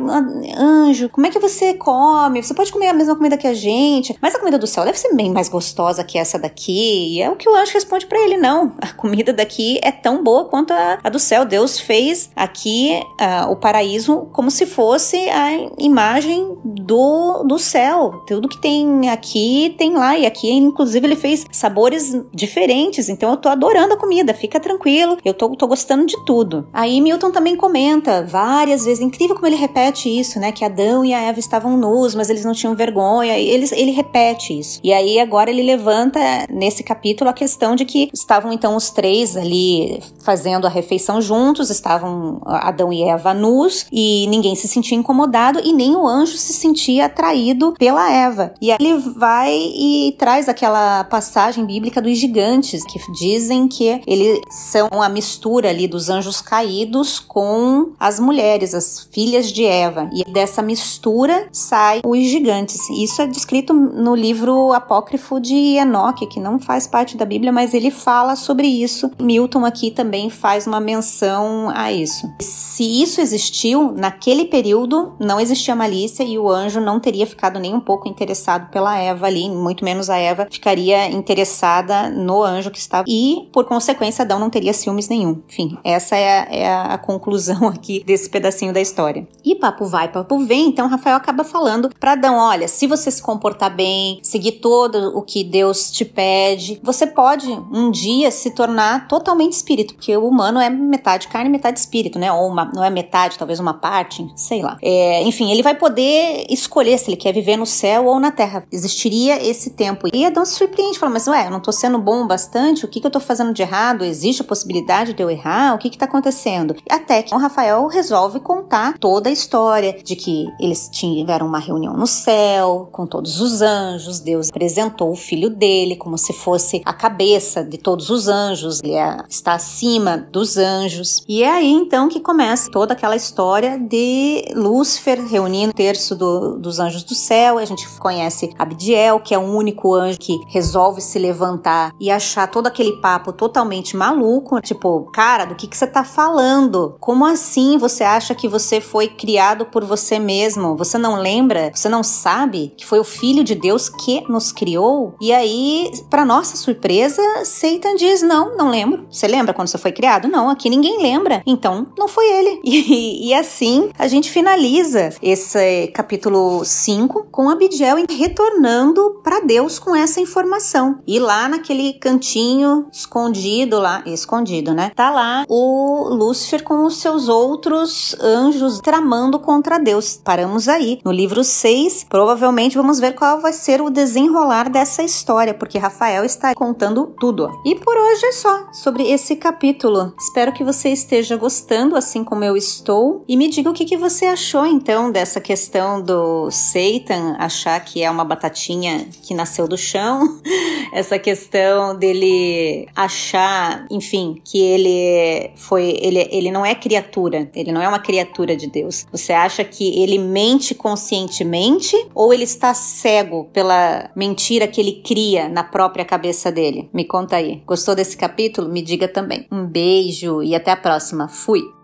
anjo, 0.58 1.10
como 1.10 1.27
é 1.27 1.30
que 1.30 1.39
você 1.39 1.74
come? 1.74 2.42
Você 2.42 2.54
pode 2.54 2.72
comer 2.72 2.88
a 2.88 2.94
mesma 2.94 3.15
comida 3.15 3.38
que 3.38 3.48
a 3.48 3.54
gente, 3.54 4.15
mas 4.22 4.36
a 4.36 4.39
comida 4.39 4.58
do 4.58 4.68
céu 4.68 4.86
deve 4.86 5.00
ser 5.00 5.13
bem 5.13 5.32
mais 5.32 5.50
gostosa 5.50 6.04
que 6.04 6.18
essa 6.18 6.38
daqui. 6.38 7.15
E 7.15 7.22
é 7.22 7.30
o 7.30 7.36
que 7.36 7.50
o 7.50 7.56
anjo 7.56 7.74
responde 7.74 8.06
para 8.06 8.20
ele: 8.20 8.38
não, 8.38 8.74
a 8.80 8.92
comida 8.92 9.34
daqui 9.34 9.80
é 9.82 9.92
tão 9.92 10.24
boa 10.24 10.46
quanto 10.46 10.72
a, 10.74 11.00
a 11.04 11.10
do 11.10 11.20
céu. 11.20 11.46
Deus 11.46 11.80
fez 11.80 12.30
aqui 12.36 13.00
uh, 13.20 13.51
o 13.51 13.56
paraíso 13.56 14.27
como 14.32 14.50
se 14.51 14.65
fosse 14.75 15.29
a 15.29 15.70
imagem 15.79 16.58
do, 16.65 17.44
do 17.44 17.58
céu. 17.58 18.24
Tudo 18.27 18.50
que 18.50 18.58
tem 18.58 19.10
aqui 19.10 19.74
tem 19.77 19.94
lá, 19.94 20.17
e 20.17 20.25
aqui, 20.25 20.51
inclusive, 20.51 21.08
ele 21.08 21.15
fez 21.15 21.46
sabores 21.51 22.13
diferentes. 22.34 23.08
Então 23.08 23.32
eu 23.32 23.38
tô 23.38 23.48
adorando 23.48 23.94
a 23.94 23.98
comida, 23.98 24.34
fica 24.34 24.60
tranquilo, 24.60 25.17
eu 25.24 25.34
tô, 25.34 25.55
tô 25.55 25.65
gostando 25.65 26.05
de 26.05 26.25
tudo. 26.25 26.67
Aí 26.74 27.00
Milton 27.00 27.32
também 27.32 27.55
comenta 27.55 28.24
várias 28.24 28.84
vezes, 28.84 29.00
incrível 29.01 29.36
como 29.36 29.48
ele 29.48 29.55
repete 29.55 30.10
isso, 30.10 30.39
né? 30.39 30.51
Que 30.51 30.65
Adão 30.65 31.05
e 31.05 31.13
a 31.13 31.22
Eva 31.22 31.39
estavam 31.39 31.77
nus, 31.77 32.13
mas 32.13 32.29
eles 32.29 32.44
não 32.44 32.53
tinham 32.53 32.75
vergonha. 32.75 33.38
Eles, 33.38 33.72
ele 33.72 33.91
repete 33.91 34.58
isso. 34.58 34.79
E 34.84 34.91
aí 34.91 35.20
agora 35.20 35.50
ele 35.50 35.63
levanta 35.63 36.20
nesse 36.50 36.84
capítulo 36.84 37.29
a 37.29 37.34
questão 37.34 37.75
de 37.75 37.86
que 37.86 38.10
estavam 38.13 38.51
então 38.51 38.75
os 38.75 38.89
três 38.89 39.38
ali 39.38 40.01
fazendo 40.20 40.67
a 40.67 40.70
refeição 40.70 41.22
juntos, 41.22 41.70
estavam 41.70 42.41
Adão 42.46 42.91
e 42.91 43.03
Eva 43.03 43.34
nus 43.34 43.86
e 43.91 44.25
ninguém 44.27 44.54
se 44.55 44.67
sentia 44.67 44.97
incomodado 44.97 45.59
e 45.63 45.74
nem 45.74 45.95
o 45.95 46.07
anjo 46.07 46.38
se 46.38 46.53
sentia 46.53 47.05
atraído 47.05 47.74
pela 47.77 48.12
Eva. 48.12 48.53
E 48.62 48.71
aí 48.71 48.77
ele 48.79 48.97
vai 48.97 49.53
e 49.53 50.15
traz 50.17 50.47
aquela 50.50 51.03
passagem 51.05 51.65
bíblica 51.65 52.01
dos 52.01 52.17
gigantes 52.17 52.83
que 52.85 53.00
dizem 53.12 53.67
que 53.67 54.01
eles 54.05 54.39
são 54.50 54.89
a 55.01 55.09
mistura 55.09 55.69
ali 55.69 55.88
dos 55.88 56.09
anjos 56.09 56.41
caídos 56.41 57.19
com 57.19 57.91
as 58.00 58.19
mulheres, 58.19 58.74
as 58.74 59.07
filhas 59.12 59.51
de 59.51 59.65
Eva. 59.65 60.09
E 60.13 60.24
dessa 60.31 60.62
mistura 60.62 61.47
sai 61.51 62.01
os 62.05 62.19
gigantes. 62.25 62.89
Isso 62.89 63.21
é 63.21 63.27
descrito 63.27 63.74
no 63.74 64.15
livro 64.15 64.74
apócrifo 64.74 65.39
de 65.39 65.77
Enoque, 65.77 66.27
que 66.27 66.39
não 66.39 66.59
faz 66.59 66.88
parte 66.88 67.17
da 67.17 67.25
Bíblia, 67.25 67.51
mas 67.51 67.74
ele 67.74 67.91
fala 67.91 68.35
sobre 68.35 68.67
isso. 68.67 69.12
Milton 69.19 69.65
aqui 69.65 69.91
também 69.91 70.29
faz 70.29 70.67
uma 70.67 70.79
menção 70.79 71.69
a 71.74 71.91
isso. 71.91 72.29
Se 72.39 73.01
isso 73.01 73.21
existiu, 73.21 73.91
naquele 73.91 74.44
período 74.45 75.13
não 75.19 75.39
existia 75.39 75.75
malícia 75.75 76.23
e 76.23 76.37
o 76.37 76.49
anjo 76.49 76.79
não 76.79 76.99
teria 76.99 77.25
ficado 77.25 77.59
nem 77.59 77.73
um 77.73 77.79
pouco 77.79 78.07
interessado 78.07 78.69
pela 78.69 78.97
Eva 78.97 79.27
ali, 79.27 79.49
muito 79.49 79.83
menos 79.83 80.09
a 80.09 80.17
Eva 80.17 80.47
ficaria 80.49 81.09
interessada 81.09 82.09
no 82.09 82.43
anjo 82.43 82.71
que 82.71 82.77
estava. 82.77 83.05
E, 83.07 83.49
por 83.51 83.65
consequência, 83.65 84.23
Adão 84.23 84.39
não 84.39 84.49
teria 84.49 84.73
ciúmes 84.73 85.09
nenhum. 85.09 85.41
Enfim, 85.47 85.77
essa 85.83 86.15
é 86.15 86.39
a, 86.39 86.55
é 86.55 86.93
a 86.93 86.97
conclusão 86.97 87.67
aqui 87.69 88.03
desse 88.05 88.29
pedacinho 88.29 88.73
da 88.73 88.81
história. 88.81 89.27
E 89.43 89.55
papo 89.55 89.86
vai, 89.86 90.12
papo 90.12 90.39
vem, 90.39 90.67
então 90.67 90.88
Rafael 90.88 91.15
acaba 91.15 91.43
falando 91.43 91.89
para 91.99 92.13
Adão: 92.13 92.38
olha, 92.38 92.67
se 92.67 92.88
você 92.88 93.12
se 93.12 93.21
comportar 93.21 93.73
bem, 93.75 94.19
seguir 94.21 94.53
todo 94.53 95.17
o 95.17 95.21
que 95.21 95.43
Deus 95.43 95.91
te 95.91 96.05
pede, 96.05 96.79
você 96.84 97.08
pode 97.08 97.47
um 97.71 97.91
dia 97.91 98.31
se 98.31 98.51
tornar 98.51 99.08
totalmente 99.08 99.53
espírito, 99.53 99.95
porque 99.95 100.15
o 100.15 100.27
humano 100.27 100.60
é 100.60 100.69
metade 100.69 101.27
carne, 101.27 101.49
metade 101.49 101.79
espírito, 101.79 102.19
né? 102.19 102.31
Ou 102.31 102.47
uma, 102.47 102.65
não 102.65 102.84
é 102.84 102.89
metade, 102.89 103.38
talvez 103.38 103.60
uma 103.60 103.73
parte, 103.73 104.27
sei 104.36 104.62
lá. 104.62 104.78
É, 104.82 105.24
enfim, 105.24 105.52
ele 105.52 105.63
vai 105.63 105.76
poder 105.76 106.45
escolher 106.50 106.98
se 106.98 107.10
ele 107.10 107.17
quer 107.17 107.34
viver 107.34 107.58
no 107.58 107.65
céu 107.65 108.06
ou 108.06 108.19
na 108.19 108.32
terra. 108.32 108.65
Existiria 108.71 109.41
esse 109.43 109.71
tempo. 109.71 110.08
E 110.13 110.26
Adão 110.26 110.45
se 110.45 110.56
surpreende, 110.56 111.00
fala: 111.00 111.13
mas 111.13 111.28
ué, 111.28 111.48
eu 111.48 111.52
não 111.52 111.60
tô 111.60 111.71
sendo 111.71 111.98
bom 111.98 112.28
bastante? 112.28 112.86
O 112.86 112.88
que, 112.88 113.00
que 113.00 113.08
eu 113.08 113.12
tô 113.12 113.19
fazendo 113.19 113.54
de 113.54 113.62
errado? 113.62 114.04
Existe 114.04 114.41
a 114.41 114.45
possibilidade 114.45 115.13
de 115.13 115.24
eu 115.24 115.30
errar? 115.30 115.74
O 115.74 115.78
que 115.78 115.89
que 115.89 115.98
tá 115.98 116.06
acontecendo? 116.06 116.76
Até 116.89 117.21
que 117.24 117.34
o 117.34 117.38
Rafael 117.38 117.88
resolve 117.88 118.39
contar 118.39 118.98
toda 118.98 119.30
a 119.30 119.32
história 119.32 119.98
de 120.04 120.15
que 120.15 120.48
eles 120.60 120.89
tiveram 120.91 121.48
uma 121.48 121.60
reunião 121.60 121.95
no 121.95 122.08
céu 122.08 122.89
com 122.91 123.06
todos 123.06 123.39
os 123.39 123.62
anjos, 123.62 124.19
Deus 124.19 124.50
apresentou 124.50 125.12
o 125.12 125.15
filho 125.15 125.50
dele 125.50 125.95
como 125.95 126.17
se 126.17 126.34
fosse 126.34 126.82
a 126.86 126.93
cabeça 126.93 127.63
de 127.63 127.78
todos 127.78 128.10
os 128.10 128.28
anjos, 128.28 128.82
ele 128.84 128.93
é, 128.93 129.17
está 129.30 129.54
acima 129.54 130.17
dos 130.17 130.58
anjos. 130.58 131.24
E 131.28 131.43
é 131.43 131.50
aí 131.50 131.71
então 131.71 132.10
que 132.10 132.19
começa 132.19 132.69
toda 132.71 132.93
aquela 132.93 133.15
história 133.15 133.78
de 133.78 134.24
Lúcifer 134.53 135.23
reunindo 135.25 135.71
o 135.71 135.75
terço 135.75 136.15
do, 136.15 136.57
dos 136.57 136.79
anjos 136.79 137.03
do 137.03 137.15
céu. 137.15 137.57
A 137.57 137.65
gente 137.65 137.88
conhece 137.99 138.53
Abdiel, 138.57 139.19
que 139.19 139.33
é 139.33 139.38
o 139.38 139.41
único 139.41 139.93
anjo 139.93 140.19
que 140.19 140.39
resolve 140.47 141.01
se 141.01 141.19
levantar 141.19 141.93
e 141.99 142.11
achar 142.11 142.47
todo 142.47 142.67
aquele 142.67 142.93
papo 142.93 143.31
totalmente 143.31 143.95
maluco, 143.95 144.61
tipo, 144.61 145.09
cara, 145.11 145.45
do 145.45 145.55
que, 145.55 145.67
que 145.67 145.77
você 145.77 145.88
tá 145.88 146.03
falando? 146.03 146.95
Como 146.99 147.25
assim 147.25 147.77
você 147.77 148.03
acha 148.03 148.35
que 148.35 148.47
você 148.47 148.79
foi 148.79 149.07
criado 149.07 149.65
por 149.65 149.83
você 149.83 150.19
mesmo? 150.19 150.75
Você 150.75 150.97
não 150.97 151.15
lembra? 151.15 151.71
Você 151.73 151.89
não 151.89 152.03
sabe 152.03 152.73
que 152.77 152.85
foi 152.85 152.99
o 152.99 153.03
Filho 153.03 153.43
de 153.43 153.55
Deus 153.55 153.89
que 153.89 154.23
nos 154.29 154.51
criou? 154.51 155.15
E 155.21 155.31
aí, 155.33 155.91
para 156.09 156.25
nossa 156.25 156.57
surpresa, 156.57 157.21
Satan 157.43 157.95
diz: 157.95 158.21
Não, 158.21 158.55
não 158.55 158.69
lembro. 158.69 159.05
Você 159.09 159.27
lembra 159.27 159.53
quando 159.53 159.67
você 159.67 159.77
foi 159.77 159.91
criado? 159.91 160.27
Não, 160.27 160.49
aqui 160.49 160.69
ninguém 160.69 161.01
lembra. 161.01 161.41
Então, 161.45 161.88
não 161.97 162.07
foi 162.07 162.25
ele. 162.31 162.61
E, 162.85 163.29
e 163.29 163.33
assim 163.33 163.89
a 163.97 164.07
gente 164.07 164.14
finaliza 164.23 165.10
esse 165.21 165.88
capítulo 165.88 166.63
5 166.63 167.28
com 167.32 167.49
Abidiel 167.49 167.97
retornando 168.10 169.21
para 169.23 169.41
Deus 169.41 169.80
com 169.80 169.95
essa 169.95 170.19
informação. 170.19 170.99
E 171.08 171.19
lá 171.19 171.47
naquele 171.47 171.93
cantinho 171.93 172.88
escondido 172.91 173.80
lá, 173.80 174.04
escondido, 174.06 174.73
né? 174.73 174.91
Tá 174.95 175.12
lá 175.12 175.45
o 175.47 176.10
Lúcifer 176.13 176.63
com 176.63 176.86
os 176.86 176.97
seus 176.97 177.28
outros 177.28 178.15
anjos 178.19 178.80
tramando 178.80 179.39
contra 179.39 179.78
Deus. 179.78 180.19
Paramos 180.23 180.67
aí. 180.67 180.99
No 181.04 181.12
livro 181.12 181.43
6, 181.43 182.06
provavelmente 182.10 182.78
vamos 182.78 182.99
ver 182.99 183.13
qual 183.13 183.41
vai 183.41 183.54
ser 183.54 183.82
o 183.82 183.89
desenrolar 183.89 184.69
dessa 184.69 185.04
história, 185.04 185.54
porque 185.54 185.78
Rafael 185.78 186.23
está 186.23 186.54
contando 186.54 187.13
tudo. 187.19 187.49
E 187.65 187.75
por 187.75 187.95
hoje 187.95 188.25
é 188.25 188.32
só 188.32 188.71
sobre 188.71 189.10
esse 189.12 189.36
capítulo. 189.36 190.13
Espero 190.19 190.51
que 190.54 190.63
você 190.63 190.89
esteja 190.89 191.36
gostando, 191.36 191.95
assim 191.95 192.23
como 192.23 192.43
eu 192.43 192.56
estou. 192.58 193.23
E 193.28 193.38
me 193.38 193.47
diga 193.49 193.69
o 193.69 193.73
que, 193.73 193.86
que 193.86 193.97
você 194.10 194.26
achou 194.26 194.68
então 194.68 195.12
dessa 195.12 195.41
questão 195.41 196.00
do 196.00 196.52
Satan 196.52 197.36
achar 197.39 197.80
que 197.84 198.04
é 198.04 198.12
uma 198.12 198.24
batatinha 198.24 199.08
que 199.24 199.34
nasceu 199.34 199.68
do 199.68 199.76
chão, 199.76 200.39
essa 200.94 201.18
questão 201.18 201.98
dele 201.98 202.88
achar, 202.96 203.88
enfim, 203.89 204.39
que 204.46 204.62
ele 204.62 205.50
foi. 205.56 205.98
Ele, 206.00 206.30
ele 206.32 206.52
não 206.52 206.63
é 206.63 206.76
criatura, 206.76 207.50
ele 207.56 207.72
não 207.72 207.82
é 207.82 207.88
uma 207.88 207.98
criatura 207.98 208.56
de 208.56 208.68
Deus. 208.68 209.08
Você 209.12 209.34
acha 209.34 209.63
que 209.63 210.00
ele 210.00 210.20
mente 210.20 210.76
conscientemente 210.76 211.96
ou 212.13 212.32
ele 212.32 212.44
está 212.44 212.76
cego 212.76 213.46
pela 213.52 214.12
mentira 214.15 214.68
que 214.68 214.80
ele 214.80 215.02
cria 215.04 215.50
na 215.50 215.63
própria 215.63 216.06
cabeça 216.06 216.52
dele? 216.52 216.88
Me 216.94 217.06
conta 217.06 217.38
aí. 217.38 217.63
Gostou 217.65 217.96
desse 217.96 218.15
capítulo? 218.15 218.70
Me 218.70 218.84
diga 218.84 219.08
também. 219.08 219.48
Um 219.52 219.65
beijo 219.65 220.44
e 220.44 220.54
até 220.54 220.72
a 220.72 220.78
próxima. 220.78 221.28
Fui! 221.28 221.74